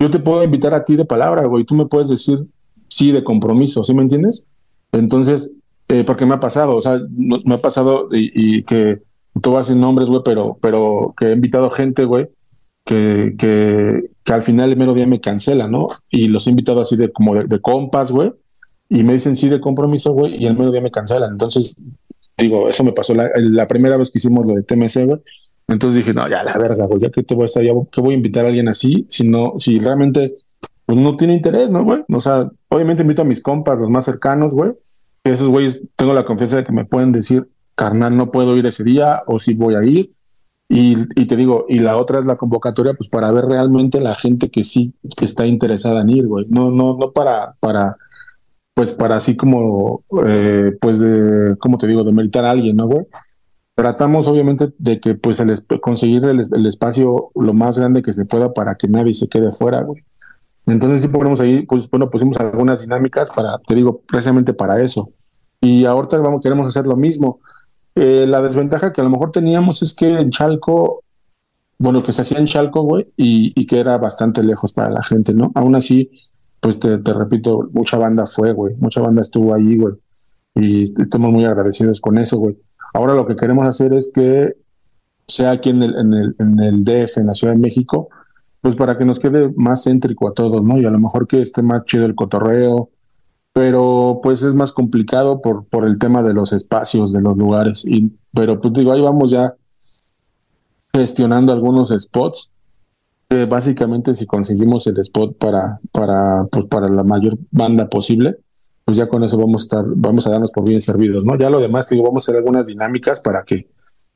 yo 0.00 0.10
te 0.10 0.18
puedo 0.18 0.42
invitar 0.42 0.74
a 0.74 0.84
ti 0.84 0.96
de 0.96 1.04
palabra, 1.04 1.44
güey, 1.44 1.64
tú 1.64 1.74
me 1.74 1.86
puedes 1.86 2.08
decir 2.08 2.46
sí 2.88 3.12
de 3.12 3.22
compromiso, 3.22 3.84
¿sí 3.84 3.94
me 3.94 4.02
entiendes? 4.02 4.46
Entonces, 4.90 5.54
eh, 5.88 6.04
porque 6.04 6.26
me 6.26 6.34
ha 6.34 6.40
pasado, 6.40 6.76
o 6.76 6.80
sea, 6.80 7.00
me 7.44 7.54
ha 7.54 7.58
pasado 7.58 8.08
y, 8.10 8.58
y 8.58 8.62
que 8.64 9.02
tú 9.40 9.52
vas 9.52 9.68
sin 9.68 9.80
nombres, 9.80 10.08
güey, 10.08 10.22
pero, 10.24 10.58
pero 10.60 11.14
que 11.16 11.26
he 11.26 11.32
invitado 11.32 11.70
gente, 11.70 12.04
güey, 12.04 12.28
que, 12.84 13.34
que, 13.38 14.10
que 14.24 14.32
al 14.32 14.42
final 14.42 14.70
el 14.70 14.76
mero 14.76 14.94
día 14.94 15.06
me 15.06 15.20
cancela, 15.20 15.68
¿no? 15.68 15.88
Y 16.10 16.28
los 16.28 16.46
he 16.46 16.50
invitado 16.50 16.80
así 16.80 16.96
de 16.96 17.12
como 17.12 17.34
de, 17.34 17.60
compas, 17.60 18.10
güey, 18.10 18.32
y 18.88 19.02
me 19.04 19.14
dicen 19.14 19.36
sí 19.36 19.48
de 19.48 19.60
compromiso, 19.60 20.12
güey, 20.12 20.36
y 20.36 20.46
el 20.46 20.56
mero 20.56 20.70
día 20.70 20.80
me 20.80 20.90
cancelan. 20.90 21.32
Entonces, 21.32 21.74
digo, 22.38 22.68
eso 22.68 22.84
me 22.84 22.92
pasó 22.92 23.14
la, 23.14 23.30
la 23.34 23.66
primera 23.66 23.96
vez 23.96 24.10
que 24.10 24.18
hicimos 24.18 24.46
lo 24.46 24.54
de 24.54 24.62
TMC, 24.62 25.06
güey. 25.06 25.20
Entonces 25.68 25.98
dije, 25.98 26.12
no, 26.12 26.28
ya 26.28 26.42
la 26.42 26.56
verga, 26.58 26.86
güey, 26.86 27.00
ya 27.00 27.10
que 27.10 27.22
te 27.22 27.34
voy 27.34 27.44
a 27.44 27.46
estar, 27.46 27.62
ya 27.62 27.72
que 27.90 28.00
voy 28.00 28.14
a 28.14 28.16
invitar 28.16 28.44
a 28.44 28.48
alguien 28.48 28.68
así, 28.68 29.06
si 29.08 29.28
no, 29.28 29.54
si 29.58 29.78
realmente 29.78 30.36
pues 30.86 30.98
no 30.98 31.16
tiene 31.16 31.34
interés, 31.34 31.72
¿no, 31.72 31.84
güey? 31.84 32.02
O 32.12 32.20
sea, 32.20 32.50
obviamente 32.68 33.02
invito 33.02 33.22
a 33.22 33.24
mis 33.24 33.40
compas, 33.40 33.78
los 33.78 33.88
más 33.88 34.04
cercanos, 34.04 34.52
güey. 34.52 34.72
Esos 35.24 35.48
güeyes 35.48 35.82
tengo 35.96 36.12
la 36.12 36.24
confianza 36.24 36.56
de 36.56 36.64
que 36.64 36.72
me 36.72 36.84
pueden 36.84 37.12
decir, 37.12 37.48
carnal, 37.74 38.16
no 38.16 38.30
puedo 38.30 38.56
ir 38.56 38.66
ese 38.66 38.84
día 38.84 39.22
o 39.26 39.38
sí 39.38 39.54
voy 39.54 39.74
a 39.76 39.84
ir. 39.84 40.12
Y, 40.74 40.96
y 41.16 41.26
te 41.26 41.36
digo, 41.36 41.66
y 41.68 41.80
la 41.80 41.98
otra 41.98 42.18
es 42.18 42.24
la 42.24 42.36
convocatoria, 42.36 42.94
pues 42.94 43.10
para 43.10 43.30
ver 43.30 43.44
realmente 43.44 44.00
la 44.00 44.14
gente 44.14 44.50
que 44.50 44.64
sí 44.64 44.94
está 45.20 45.44
interesada 45.44 46.00
en 46.00 46.08
ir, 46.08 46.26
güey. 46.26 46.46
No, 46.48 46.70
no, 46.70 46.96
no 46.96 47.12
para, 47.12 47.52
para, 47.60 47.98
pues 48.72 48.94
para 48.94 49.16
así 49.16 49.36
como, 49.36 50.02
eh, 50.26 50.72
pues 50.80 50.98
de, 50.98 51.56
¿cómo 51.58 51.76
te 51.76 51.86
digo? 51.86 52.04
De 52.04 52.12
meritar 52.12 52.46
a 52.46 52.52
alguien, 52.52 52.76
¿no, 52.76 52.86
güey? 52.86 53.04
Tratamos 53.74 54.26
obviamente 54.28 54.72
de 54.78 54.98
que 54.98 55.14
pues 55.14 55.40
el, 55.40 55.52
conseguir 55.82 56.24
el, 56.24 56.40
el 56.40 56.66
espacio 56.66 57.32
lo 57.34 57.52
más 57.52 57.78
grande 57.78 58.00
que 58.00 58.14
se 58.14 58.24
pueda 58.24 58.54
para 58.54 58.76
que 58.76 58.88
nadie 58.88 59.12
se 59.12 59.28
quede 59.28 59.52
fuera, 59.52 59.82
güey. 59.82 60.02
Entonces 60.64 61.02
sí 61.02 61.08
ponemos 61.08 61.42
ahí, 61.42 61.66
pues 61.66 61.90
bueno, 61.90 62.08
pusimos 62.08 62.38
algunas 62.38 62.80
dinámicas 62.80 63.30
para, 63.30 63.58
te 63.58 63.74
digo, 63.74 64.00
precisamente 64.08 64.54
para 64.54 64.80
eso. 64.80 65.10
Y 65.60 65.84
ahorita 65.84 66.18
vamos, 66.20 66.40
queremos 66.40 66.66
hacer 66.66 66.86
lo 66.86 66.96
mismo. 66.96 67.40
Eh, 67.94 68.26
la 68.26 68.40
desventaja 68.42 68.92
que 68.92 69.00
a 69.00 69.04
lo 69.04 69.10
mejor 69.10 69.30
teníamos 69.32 69.82
es 69.82 69.94
que 69.94 70.18
en 70.18 70.30
Chalco, 70.30 71.02
bueno, 71.78 72.02
que 72.02 72.12
se 72.12 72.22
hacía 72.22 72.38
en 72.38 72.46
Chalco, 72.46 72.82
güey, 72.82 73.06
y, 73.16 73.52
y 73.60 73.66
que 73.66 73.80
era 73.80 73.98
bastante 73.98 74.42
lejos 74.42 74.72
para 74.72 74.90
la 74.90 75.02
gente, 75.02 75.34
¿no? 75.34 75.52
Aún 75.54 75.74
así, 75.76 76.10
pues 76.60 76.78
te, 76.78 76.96
repito, 77.12 77.68
mucha 77.72 77.98
banda 77.98 78.24
fue, 78.26 78.52
güey, 78.52 78.74
mucha 78.76 79.00
banda 79.00 79.20
estuvo 79.20 79.54
ahí, 79.54 79.76
güey, 79.76 79.94
y 80.54 80.82
est- 80.82 80.98
estamos 81.00 81.30
muy 81.32 81.44
agradecidos 81.44 82.00
con 82.00 82.18
eso, 82.18 82.38
güey. 82.38 82.56
Ahora 82.94 83.14
lo 83.14 83.26
que 83.26 83.36
queremos 83.36 83.66
hacer 83.66 83.92
es 83.94 84.10
que 84.14 84.54
sea 85.26 85.50
aquí 85.52 85.70
en 85.70 85.82
el, 85.82 85.96
en 85.96 86.12
el, 86.14 86.36
en 86.38 86.60
el 86.60 86.80
DF, 86.84 87.18
en 87.18 87.26
la 87.26 87.34
Ciudad 87.34 87.54
de 87.54 87.58
México, 87.60 88.08
pues 88.60 88.76
para 88.76 88.96
que 88.96 89.04
nos 89.04 89.18
quede 89.18 89.52
más 89.56 89.84
céntrico 89.84 90.28
a 90.28 90.34
todos, 90.34 90.62
¿no? 90.62 90.78
Y 90.78 90.84
a 90.86 90.90
lo 90.90 90.98
mejor 90.98 91.26
que 91.26 91.42
esté 91.42 91.62
más 91.62 91.84
chido 91.84 92.04
el 92.06 92.14
cotorreo, 92.14 92.90
pero 93.52 94.20
pues 94.22 94.42
es 94.42 94.54
más 94.54 94.72
complicado 94.72 95.42
por, 95.42 95.66
por 95.66 95.86
el 95.86 95.98
tema 95.98 96.22
de 96.22 96.34
los 96.34 96.52
espacios, 96.52 97.12
de 97.12 97.20
los 97.20 97.36
lugares. 97.36 97.84
Y, 97.86 98.12
pero 98.32 98.60
pues 98.60 98.72
digo, 98.72 98.92
ahí 98.92 99.02
vamos 99.02 99.30
ya 99.30 99.54
gestionando 100.94 101.52
algunos 101.52 101.90
spots. 101.90 102.50
que 103.28 103.46
básicamente 103.46 104.14
si 104.14 104.26
conseguimos 104.26 104.86
el 104.86 104.98
spot 105.00 105.38
para, 105.38 105.80
para, 105.90 106.44
pues, 106.50 106.66
para 106.66 106.88
la 106.88 107.02
mayor 107.02 107.38
banda 107.50 107.88
posible, 107.88 108.36
pues 108.84 108.96
ya 108.96 109.08
con 109.08 109.24
eso 109.24 109.38
vamos 109.38 109.62
a 109.62 109.64
estar, 109.64 109.84
vamos 109.86 110.26
a 110.26 110.30
darnos 110.30 110.50
por 110.52 110.64
bien 110.64 110.80
servidos, 110.80 111.24
¿no? 111.24 111.38
Ya 111.38 111.48
lo 111.48 111.60
demás, 111.60 111.88
digo, 111.88 112.02
vamos 112.04 112.28
a 112.28 112.32
hacer 112.32 112.38
algunas 112.40 112.66
dinámicas 112.66 113.20
para 113.20 113.42
que, 113.44 113.68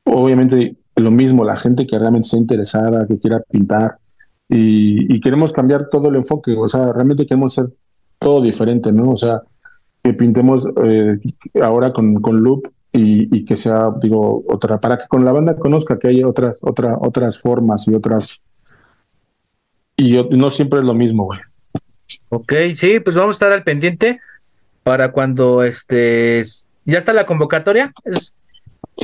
obviamente, 0.05 0.77
lo 0.96 1.11
mismo, 1.11 1.44
la 1.44 1.57
gente 1.57 1.87
que 1.87 1.99
realmente 1.99 2.27
esté 2.27 2.38
interesada, 2.38 3.07
que 3.07 3.18
quiera 3.18 3.40
pintar, 3.51 3.99
y, 4.49 5.14
y 5.14 5.20
queremos 5.20 5.53
cambiar 5.53 5.88
todo 5.88 6.09
el 6.09 6.16
enfoque, 6.16 6.55
o 6.55 6.68
sea, 6.68 6.92
realmente 6.92 7.27
queremos 7.27 7.57
hacer 7.57 7.72
todo 8.18 8.40
diferente, 8.40 8.92
¿no? 8.92 9.12
O 9.12 9.16
sea, 9.16 9.42
que 10.02 10.12
pintemos 10.14 10.68
eh, 10.85 11.18
ahora 11.62 11.92
con, 11.92 12.14
con 12.22 12.42
Loop 12.42 12.68
y, 12.92 13.37
y 13.37 13.44
que 13.44 13.57
sea, 13.57 13.90
digo, 14.00 14.44
otra, 14.48 14.79
para 14.81 14.96
que 14.98 15.07
con 15.09 15.24
la 15.24 15.33
banda 15.33 15.57
conozca 15.57 15.98
que 15.98 16.09
hay 16.09 16.22
otras, 16.24 16.61
otra, 16.62 16.96
otras 17.00 17.40
formas 17.40 17.87
y 17.88 17.94
otras. 17.94 18.40
Y 19.96 20.12
yo- 20.12 20.29
no 20.31 20.50
siempre 20.50 20.81
es 20.81 20.85
lo 20.87 20.94
mismo, 20.94 21.24
güey. 21.24 21.40
Ok, 22.29 22.52
sí, 22.74 23.00
pues 23.00 23.16
vamos 23.16 23.35
a 23.35 23.37
estar 23.37 23.52
al 23.52 23.64
pendiente 23.64 24.20
para 24.83 25.11
cuando 25.11 25.62
este 25.62 26.42
ya 26.85 26.98
está 26.98 27.12
la 27.12 27.26
convocatoria. 27.26 27.92
Es- 28.05 28.33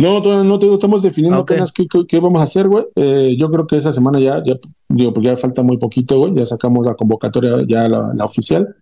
No, 0.01 0.23
todavía 0.23 0.45
no 0.49 0.57
digo, 0.59 0.75
estamos 0.75 1.03
definiendo 1.03 1.41
Ok. 1.41 1.51
apenas 1.51 1.73
qué, 1.73 1.87
qué- 1.91 2.07
qué 2.07 2.21
vamos 2.21 2.41
a 2.41 2.45
hacer, 2.45 2.69
güey. 2.69 2.85
Eh, 2.95 3.35
yo 3.39 3.51
creo 3.51 3.67
que 3.67 3.77
esa 3.77 3.93
semana 3.93 4.21
ya, 4.21 4.43
ya, 4.45 4.55
digo, 4.89 5.13
porque 5.13 5.29
ya 5.29 5.37
falta 5.37 5.63
muy 5.63 5.77
poquito, 5.79 6.19
güey. 6.19 6.35
Ya 6.35 6.47
sacamos 6.47 6.87
la 6.87 6.95
convocatoria, 6.95 7.57
ya 7.67 7.89
la, 7.89 8.13
la 8.15 8.25
oficial. 8.25 8.75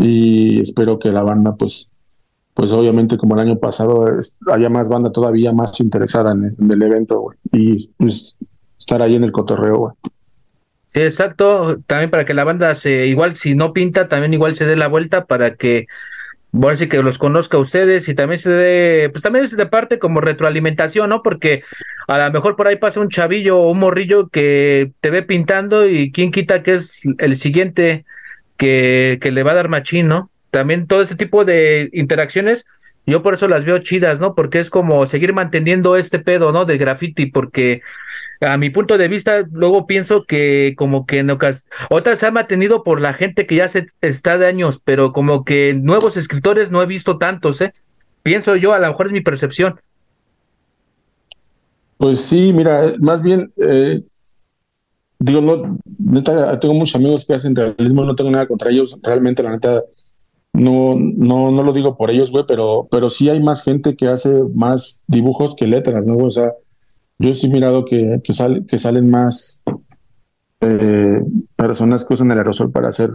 Y 0.00 0.60
espero 0.60 0.98
que 0.98 1.10
la 1.10 1.22
banda, 1.22 1.54
pues, 1.56 1.90
pues 2.54 2.72
obviamente 2.72 3.18
como 3.18 3.34
el 3.34 3.40
año 3.40 3.58
pasado, 3.58 4.06
haya 4.50 4.68
más 4.70 4.88
banda 4.88 5.12
todavía 5.12 5.52
más 5.52 5.78
interesada 5.80 6.32
en 6.32 6.44
el, 6.44 6.56
en 6.58 6.70
el 6.70 6.82
evento, 6.82 7.20
güey. 7.20 7.38
Y 7.52 7.88
pues 7.98 8.36
estar 8.78 9.02
ahí 9.02 9.16
en 9.16 9.24
el 9.24 9.32
cotorreo, 9.32 9.76
güey. 9.76 9.94
Sí, 10.88 11.00
exacto. 11.02 11.78
También 11.86 12.10
para 12.10 12.24
que 12.24 12.34
la 12.34 12.44
banda 12.44 12.74
se, 12.74 13.06
igual 13.06 13.36
si 13.36 13.54
no 13.54 13.72
pinta, 13.72 14.08
también 14.08 14.34
igual 14.34 14.54
se 14.54 14.64
dé 14.64 14.74
la 14.74 14.88
vuelta 14.88 15.26
para 15.26 15.54
que, 15.54 15.86
bueno, 16.50 16.76
sí 16.76 16.88
que 16.88 17.02
los 17.02 17.18
conozca 17.18 17.58
a 17.58 17.60
ustedes 17.60 18.08
y 18.08 18.14
también 18.14 18.38
se 18.38 18.50
dé, 18.50 19.10
pues 19.10 19.22
también 19.22 19.44
es 19.44 19.56
de 19.56 19.66
parte 19.66 20.00
como 20.00 20.20
retroalimentación, 20.20 21.10
¿no? 21.10 21.22
Porque 21.22 21.62
a 22.08 22.18
lo 22.18 22.32
mejor 22.32 22.56
por 22.56 22.66
ahí 22.66 22.76
pasa 22.76 23.00
un 23.00 23.08
chavillo 23.08 23.58
o 23.60 23.70
un 23.70 23.78
morrillo 23.78 24.28
que 24.28 24.92
te 25.00 25.10
ve 25.10 25.22
pintando 25.22 25.86
y 25.86 26.10
quién 26.10 26.32
quita 26.32 26.64
que 26.64 26.74
es 26.74 27.02
el 27.18 27.36
siguiente 27.36 28.04
que, 28.60 29.30
le 29.32 29.42
va 29.42 29.52
a 29.52 29.54
dar 29.54 29.68
machín, 29.68 30.06
¿no? 30.06 30.30
También 30.50 30.86
todo 30.86 31.00
ese 31.00 31.16
tipo 31.16 31.44
de 31.44 31.88
interacciones 31.92 32.66
Yo 33.06 33.22
por 33.22 33.34
eso 33.34 33.48
las 33.48 33.64
veo 33.64 33.78
chidas, 33.78 34.20
¿no? 34.20 34.34
Porque 34.34 34.58
es 34.58 34.68
como 34.68 35.06
seguir 35.06 35.32
manteniendo 35.32 35.96
este 35.96 36.18
pedo, 36.18 36.52
¿no? 36.52 36.66
Del 36.66 36.78
graffiti, 36.78 37.26
porque 37.26 37.80
a 38.40 38.56
mi 38.58 38.70
punto 38.70 38.98
de 38.98 39.08
vista, 39.08 39.44
luego 39.50 39.86
pienso 39.86 40.24
que 40.24 40.74
como 40.76 41.06
que 41.06 41.18
en 41.18 41.30
ocasiones, 41.30 41.64
otras 41.88 42.18
se 42.18 42.26
ha 42.26 42.30
mantenido 42.30 42.84
por 42.84 43.00
la 43.00 43.14
gente 43.14 43.46
que 43.46 43.56
ya 43.56 43.68
se 43.68 43.88
está 44.02 44.38
de 44.38 44.46
años, 44.46 44.80
pero 44.84 45.12
como 45.12 45.44
que 45.44 45.74
nuevos 45.74 46.16
escritores 46.16 46.70
no 46.70 46.82
he 46.82 46.86
visto 46.86 47.18
tantos, 47.18 47.60
¿eh? 47.62 47.72
Pienso 48.22 48.56
yo, 48.56 48.74
a 48.74 48.78
lo 48.78 48.88
mejor 48.88 49.06
es 49.06 49.12
mi 49.12 49.22
percepción. 49.22 49.80
Pues 51.96 52.20
sí, 52.20 52.52
mira, 52.54 52.86
eh, 52.86 52.94
más 52.98 53.22
bien, 53.22 53.52
eh, 53.56 54.02
digo, 55.20 55.40
no, 55.40 55.78
neta, 55.98 56.58
tengo 56.58 56.74
muchos 56.74 56.96
amigos 56.96 57.26
que 57.26 57.34
hacen 57.34 57.54
realismo, 57.54 58.04
no 58.04 58.16
tengo 58.16 58.30
nada 58.30 58.48
contra 58.48 58.70
ellos, 58.70 58.98
realmente 59.02 59.42
la 59.42 59.50
neta, 59.50 59.84
no, 60.52 60.96
no, 60.98 61.52
no 61.52 61.62
lo 61.62 61.72
digo 61.72 61.96
por 61.96 62.10
ellos, 62.10 62.30
güey, 62.30 62.44
pero, 62.48 62.88
pero 62.90 63.10
sí 63.10 63.28
hay 63.28 63.40
más 63.40 63.62
gente 63.62 63.94
que 63.94 64.08
hace 64.08 64.42
más 64.54 65.04
dibujos 65.06 65.54
que 65.54 65.66
letras, 65.66 66.04
¿no? 66.04 66.16
O 66.16 66.30
sea, 66.30 66.52
yo 67.18 67.34
sí 67.34 67.46
he 67.46 67.50
mirado 67.50 67.84
que, 67.84 68.20
que, 68.24 68.32
sale, 68.32 68.64
que 68.66 68.78
salen 68.78 69.10
más 69.10 69.62
eh, 70.60 71.22
personas 71.54 72.06
que 72.06 72.14
usan 72.14 72.30
el 72.30 72.38
aerosol 72.38 72.72
para 72.72 72.88
hacer, 72.88 73.10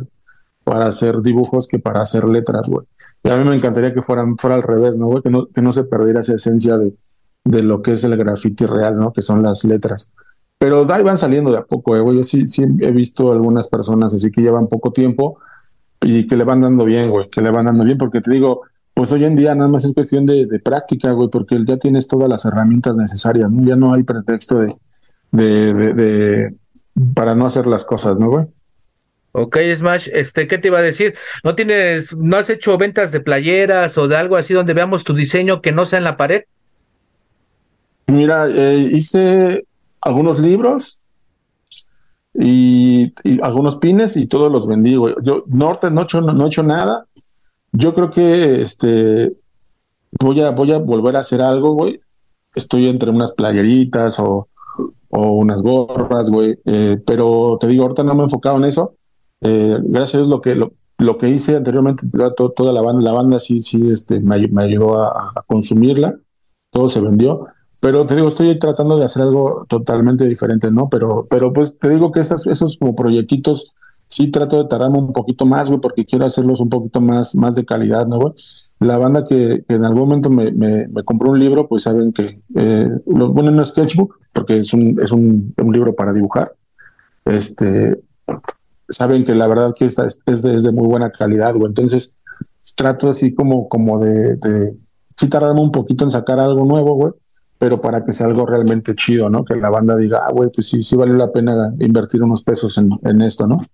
para 0.63 0.85
hacer 0.85 1.21
dibujos 1.21 1.67
que 1.67 1.79
para 1.79 2.01
hacer 2.01 2.25
letras, 2.25 2.69
güey. 2.69 2.85
Y 3.23 3.29
a 3.29 3.37
mí 3.37 3.43
me 3.43 3.55
encantaría 3.55 3.93
que 3.93 4.03
fueran, 4.03 4.37
fuera 4.37 4.55
al 4.55 4.63
revés, 4.63 4.99
¿no, 4.99 5.07
güey? 5.07 5.23
Que 5.23 5.31
no, 5.31 5.47
que 5.47 5.61
no 5.63 5.71
se 5.71 5.85
perdiera 5.85 6.19
esa 6.19 6.35
esencia 6.35 6.77
de, 6.77 6.93
de 7.43 7.63
lo 7.63 7.81
que 7.81 7.93
es 7.93 8.03
el 8.03 8.15
graffiti 8.15 8.67
real, 8.67 8.95
¿no? 8.95 9.11
Que 9.11 9.23
son 9.23 9.41
las 9.41 9.63
letras. 9.63 10.13
Pero 10.57 10.91
ahí 10.91 11.03
van 11.03 11.17
saliendo 11.17 11.51
de 11.51 11.57
a 11.57 11.63
poco, 11.63 11.95
eh, 11.95 11.99
güey. 11.99 12.17
Yo 12.17 12.23
sí, 12.23 12.47
sí 12.47 12.63
he 12.63 12.91
visto 12.91 13.31
algunas 13.31 13.67
personas 13.67 14.13
así 14.13 14.31
que 14.31 14.41
llevan 14.41 14.67
poco 14.67 14.91
tiempo 14.91 15.39
y 16.01 16.27
que 16.27 16.35
le 16.35 16.43
van 16.43 16.61
dando 16.61 16.85
bien, 16.85 17.09
güey, 17.09 17.29
que 17.29 17.41
le 17.41 17.49
van 17.49 17.65
dando 17.65 17.83
bien, 17.83 17.97
porque 17.97 18.21
te 18.21 18.31
digo, 18.31 18.61
pues 18.93 19.11
hoy 19.11 19.25
en 19.25 19.35
día 19.35 19.55
nada 19.55 19.69
más 19.69 19.85
es 19.85 19.93
cuestión 19.93 20.25
de, 20.25 20.45
de 20.45 20.59
práctica, 20.59 21.11
güey, 21.11 21.29
porque 21.29 21.57
ya 21.65 21.77
tienes 21.77 22.07
todas 22.07 22.29
las 22.29 22.45
herramientas 22.45 22.95
necesarias, 22.95 23.51
¿no? 23.51 23.67
Ya 23.67 23.75
no 23.75 23.93
hay 23.93 24.03
pretexto 24.03 24.59
de, 24.59 24.75
de, 25.31 25.73
de, 25.73 25.93
de 25.93 26.55
para 27.13 27.35
no 27.35 27.45
hacer 27.45 27.67
las 27.67 27.83
cosas, 27.83 28.17
¿no, 28.17 28.29
güey? 28.29 28.45
Ok, 29.33 29.57
Smash, 29.75 30.07
este, 30.13 30.47
¿qué 30.47 30.57
te 30.57 30.69
iba 30.69 30.79
a 30.79 30.81
decir? 30.81 31.15
¿No 31.43 31.55
tienes, 31.55 32.15
no 32.15 32.37
has 32.37 32.49
hecho 32.49 32.77
ventas 32.77 33.11
de 33.11 33.19
playeras 33.19 33.97
o 33.97 34.07
de 34.07 34.15
algo 34.15 34.37
así 34.37 34.53
donde 34.53 34.73
veamos 34.73 35.03
tu 35.03 35.13
diseño 35.13 35.61
que 35.61 35.73
no 35.73 35.85
sea 35.85 35.97
en 35.97 36.05
la 36.05 36.15
pared? 36.15 36.43
Mira, 38.07 38.47
eh, 38.47 38.87
hice 38.91 39.65
algunos 40.05 40.39
libros 40.39 40.99
y, 42.33 43.13
algunos 43.41 43.77
pines 43.77 44.15
y 44.17 44.27
todos 44.27 44.51
los 44.51 44.67
vendí, 44.67 44.95
güey. 44.95 45.15
Yo, 45.23 45.43
Norte, 45.47 45.91
no 45.91 46.01
he 46.01 46.03
hecho, 46.03 46.21
no, 46.21 46.45
he 46.45 46.47
hecho 46.47 46.63
nada. 46.63 47.05
Yo 47.71 47.93
creo 47.93 48.09
que 48.09 48.61
este 48.61 49.33
voy 50.19 50.39
a, 50.41 50.51
voy 50.51 50.71
a 50.71 50.77
volver 50.77 51.17
a 51.17 51.19
hacer 51.19 51.41
algo, 51.41 51.73
güey. 51.73 51.99
Estoy 52.53 52.87
entre 52.87 53.09
unas 53.09 53.33
playeritas 53.33 54.19
o, 54.19 54.47
o 55.09 55.37
unas 55.37 55.61
gorras, 55.61 56.29
güey. 56.29 56.57
Eh, 56.65 57.01
pero 57.05 57.57
te 57.59 57.67
digo, 57.67 57.83
ahorita 57.83 58.03
no 58.03 58.13
me 58.13 58.21
he 58.21 58.23
enfocado 58.25 58.57
en 58.57 58.65
eso. 58.65 58.95
Eh, 59.41 59.77
gracias 59.83 60.15
a 60.15 60.17
Dios 60.19 60.29
lo 60.29 60.41
que, 60.41 60.55
lo, 60.55 60.73
lo 60.97 61.17
que 61.17 61.29
hice 61.29 61.55
anteriormente, 61.55 62.07
to, 62.37 62.51
toda 62.51 62.71
la 62.71 62.81
banda, 62.81 63.01
la 63.01 63.13
banda 63.13 63.39
sí, 63.39 63.61
sí, 63.61 63.89
este, 63.91 64.19
me, 64.19 64.35
ayudó 64.35 65.03
a, 65.03 65.43
consumirla. 65.47 66.15
Todo 66.71 66.87
se 66.87 67.01
vendió. 67.01 67.47
Pero 67.85 68.03
te 68.07 68.15
digo, 68.15 68.29
estoy 68.29 68.57
tratando 68.57 68.97
de 68.97 69.05
hacer 69.05 69.21
algo 69.21 69.63
totalmente 69.69 70.25
diferente, 70.25 70.71
¿no? 70.71 70.89
Pero, 70.89 71.27
pero 71.29 71.53
pues 71.53 71.77
te 71.77 71.87
digo 71.87 72.11
que 72.11 72.19
esas, 72.19 72.47
esos 72.47 72.79
como 72.79 72.95
proyectitos 72.95 73.75
sí 74.07 74.31
trato 74.31 74.57
de 74.57 74.67
tardarme 74.67 74.97
un 74.97 75.13
poquito 75.13 75.45
más, 75.45 75.69
güey, 75.69 75.79
porque 75.79 76.03
quiero 76.03 76.25
hacerlos 76.25 76.59
un 76.61 76.69
poquito 76.69 76.99
más, 76.99 77.35
más 77.35 77.53
de 77.53 77.63
calidad, 77.63 78.07
¿no, 78.07 78.17
güey? 78.19 78.33
La 78.79 78.97
banda 78.97 79.23
que, 79.23 79.63
que 79.67 79.75
en 79.75 79.85
algún 79.85 79.99
momento 79.99 80.31
me, 80.31 80.51
me, 80.51 80.87
compró 81.03 81.29
un 81.29 81.39
libro, 81.39 81.67
pues 81.67 81.83
saben 81.83 82.11
que 82.11 82.41
eh, 82.55 82.89
lo 83.05 83.31
ponen 83.35 83.59
en 83.59 83.65
sketchbook, 83.67 84.17
porque 84.33 84.57
es 84.61 84.73
un, 84.73 84.99
es 84.99 85.11
un, 85.11 85.53
un, 85.55 85.71
libro 85.71 85.95
para 85.95 86.11
dibujar. 86.11 86.55
Este, 87.23 88.01
saben 88.89 89.23
que 89.23 89.35
la 89.35 89.47
verdad 89.47 89.75
que 89.77 89.85
esta 89.85 90.07
es, 90.07 90.21
es, 90.25 90.41
de, 90.41 90.55
es 90.55 90.63
de 90.63 90.71
muy 90.71 90.87
buena 90.87 91.11
calidad, 91.11 91.53
güey. 91.53 91.67
Entonces, 91.67 92.15
trato 92.75 93.09
así 93.09 93.35
como, 93.35 93.69
como 93.69 93.99
de, 93.99 94.37
de 94.37 94.75
sí 95.15 95.29
tardarme 95.29 95.61
un 95.61 95.71
poquito 95.71 96.03
en 96.03 96.09
sacar 96.09 96.39
algo 96.39 96.65
nuevo, 96.65 96.95
güey, 96.95 97.13
pero 97.65 97.81
para 97.81 98.05
que 98.05 98.13
sea 98.13 98.27
algo 98.27 98.45
realmente 98.45 98.93
chido, 98.93 99.27
¿no? 99.27 99.43
Que 99.43 99.55
la 99.55 99.71
banda 99.71 99.97
diga, 99.97 100.19
ah, 100.27 100.31
güey, 100.31 100.51
pues 100.53 100.69
sí, 100.69 100.83
sí 100.83 100.95
vale 100.95 101.13
la 101.13 101.31
pena 101.31 101.73
invertir 101.79 102.21
unos 102.21 102.43
pesos 102.43 102.77
en, 102.77 102.91
en 103.03 103.23
esto, 103.23 103.47
¿no? 103.47 103.65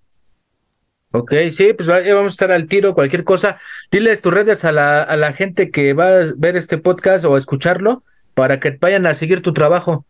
Ok, 1.12 1.34
sí, 1.50 1.74
pues 1.74 1.90
vamos 1.90 2.24
a 2.24 2.28
estar 2.28 2.52
al 2.54 2.70
tiro, 2.70 2.94
cualquier 2.94 3.26
cosa. 3.26 3.58
Diles 3.92 4.22
tus 4.22 4.34
redes 4.34 4.64
a 4.64 4.72
la, 4.72 5.04
a 5.04 5.18
la 5.18 5.34
gente 5.34 5.72
que 5.72 5.92
va 5.92 6.08
a 6.08 6.34
ver 6.38 6.56
este 6.56 6.78
podcast 6.78 7.26
o 7.26 7.36
a 7.36 7.38
escucharlo 7.38 8.04
para 8.34 8.62
que 8.62 8.78
vayan 8.80 9.06
a 9.08 9.14
seguir 9.14 9.42
tu 9.42 9.52
trabajo. 9.52 10.06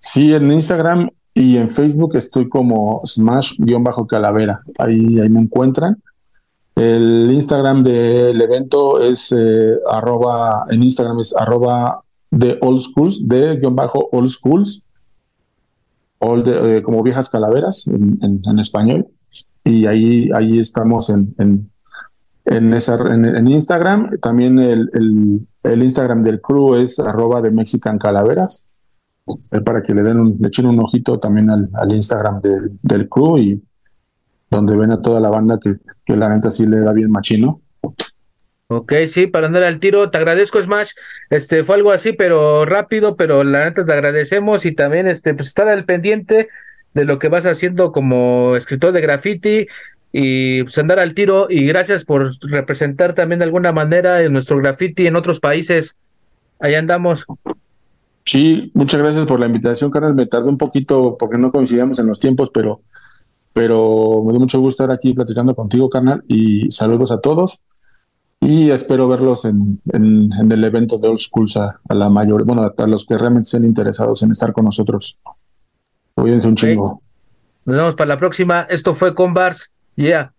Sí, 0.00 0.32
en 0.32 0.50
Instagram 0.50 1.10
y 1.34 1.58
en 1.58 1.68
Facebook 1.68 2.16
estoy 2.16 2.48
como 2.48 3.02
Smash-Calavera. 3.04 4.62
Ahí, 4.78 5.20
ahí 5.20 5.28
me 5.28 5.42
encuentran. 5.42 6.02
El 6.74 7.30
Instagram 7.32 7.82
del 7.82 8.40
evento 8.40 9.02
es 9.02 9.30
eh, 9.32 9.76
arroba, 9.90 10.64
en 10.70 10.82
Instagram 10.84 11.20
es 11.20 11.36
arroba 11.36 12.02
de 12.30 12.58
Old 12.60 12.80
Schools, 12.80 13.28
de 13.28 13.56
guion 13.56 13.74
bajo 13.74 14.08
Old 14.12 14.28
Schools, 14.28 14.86
de, 16.20 16.78
eh, 16.78 16.82
como 16.82 17.02
viejas 17.02 17.28
calaveras 17.28 17.86
en, 17.88 18.58
español 18.58 19.06
y 19.64 19.86
ahí, 19.86 20.30
ahí 20.34 20.58
estamos 20.58 21.10
en, 21.10 21.34
en, 21.38 21.70
en, 22.46 23.48
Instagram. 23.48 24.18
También 24.20 24.58
el, 24.58 24.90
el, 24.94 25.46
el, 25.62 25.82
Instagram 25.82 26.22
del 26.22 26.40
crew 26.40 26.76
es 26.76 26.98
arroba 26.98 27.42
de 27.42 27.50
Mexican 27.50 27.98
Calaveras, 27.98 28.68
eh, 29.26 29.60
para 29.60 29.82
que 29.82 29.94
le 29.94 30.02
den 30.02 30.20
un, 30.20 30.36
le 30.40 30.48
echen 30.48 30.66
un 30.66 30.80
ojito 30.80 31.18
también 31.18 31.50
al, 31.50 31.68
al 31.74 31.92
Instagram 31.92 32.40
del, 32.40 32.78
del, 32.82 33.08
crew 33.08 33.38
y 33.38 33.62
donde 34.50 34.76
ven 34.76 34.92
a 34.92 35.02
toda 35.02 35.20
la 35.20 35.30
banda 35.30 35.58
que, 35.58 35.76
que 36.04 36.16
la 36.16 36.28
neta 36.28 36.50
sí 36.50 36.66
le 36.66 36.80
da 36.80 36.92
bien 36.92 37.10
machino. 37.10 37.60
Ok, 38.68 38.92
sí, 39.06 39.28
para 39.28 39.46
andar 39.46 39.62
al 39.62 39.78
tiro, 39.78 40.10
te 40.10 40.18
agradezco 40.18 40.60
Smash, 40.60 40.90
este 41.30 41.62
fue 41.62 41.76
algo 41.76 41.92
así, 41.92 42.12
pero 42.12 42.64
rápido, 42.64 43.14
pero 43.14 43.44
la 43.44 43.64
neta 43.64 43.84
te 43.84 43.92
agradecemos 43.92 44.66
y 44.66 44.74
también 44.74 45.06
este 45.06 45.34
pues 45.34 45.48
estar 45.48 45.68
al 45.68 45.84
pendiente 45.84 46.48
de 46.92 47.04
lo 47.04 47.20
que 47.20 47.28
vas 47.28 47.46
haciendo 47.46 47.92
como 47.92 48.56
escritor 48.56 48.90
de 48.92 49.00
graffiti 49.00 49.68
y 50.12 50.64
pues 50.64 50.76
andar 50.78 50.98
al 50.98 51.14
tiro 51.14 51.46
y 51.48 51.64
gracias 51.64 52.04
por 52.04 52.32
representar 52.40 53.14
también 53.14 53.38
de 53.38 53.44
alguna 53.44 53.70
manera 53.70 54.22
en 54.22 54.32
nuestro 54.32 54.56
graffiti 54.56 55.06
en 55.06 55.14
otros 55.14 55.38
países. 55.38 55.94
Allá 56.58 56.80
andamos. 56.80 57.24
Sí, 58.24 58.72
muchas 58.74 59.00
gracias 59.00 59.26
por 59.26 59.38
la 59.38 59.46
invitación, 59.46 59.92
carnal. 59.92 60.16
Me 60.16 60.26
tardé 60.26 60.48
un 60.48 60.58
poquito 60.58 61.16
porque 61.16 61.38
no 61.38 61.52
coincidíamos 61.52 62.00
en 62.00 62.08
los 62.08 62.18
tiempos, 62.18 62.50
pero, 62.50 62.80
pero 63.52 64.24
me 64.24 64.32
dio 64.32 64.40
mucho 64.40 64.58
gusto 64.58 64.82
estar 64.82 64.96
aquí 64.96 65.14
platicando 65.14 65.54
contigo, 65.54 65.88
carnal, 65.88 66.24
y 66.26 66.68
saludos 66.72 67.12
a 67.12 67.20
todos. 67.20 67.62
Y 68.40 68.70
espero 68.70 69.08
verlos 69.08 69.44
en, 69.44 69.80
en, 69.92 70.30
en 70.32 70.52
el 70.52 70.62
evento 70.62 70.98
de 70.98 71.08
Old 71.08 71.18
Schools 71.18 71.56
a, 71.56 71.80
a 71.88 71.94
la 71.94 72.08
mayor, 72.10 72.44
bueno, 72.44 72.70
a 72.76 72.86
los 72.86 73.06
que 73.06 73.16
realmente 73.16 73.46
estén 73.46 73.64
interesados 73.64 74.22
en 74.22 74.30
estar 74.30 74.52
con 74.52 74.66
nosotros. 74.66 75.18
Cuídense 76.14 76.48
un 76.48 76.54
chingo. 76.54 77.02
Nos 77.64 77.76
vemos 77.76 77.94
para 77.94 78.08
la 78.08 78.18
próxima. 78.18 78.62
Esto 78.70 78.94
fue 78.94 79.14
Convars. 79.14 79.72
Yeah. 79.96 80.32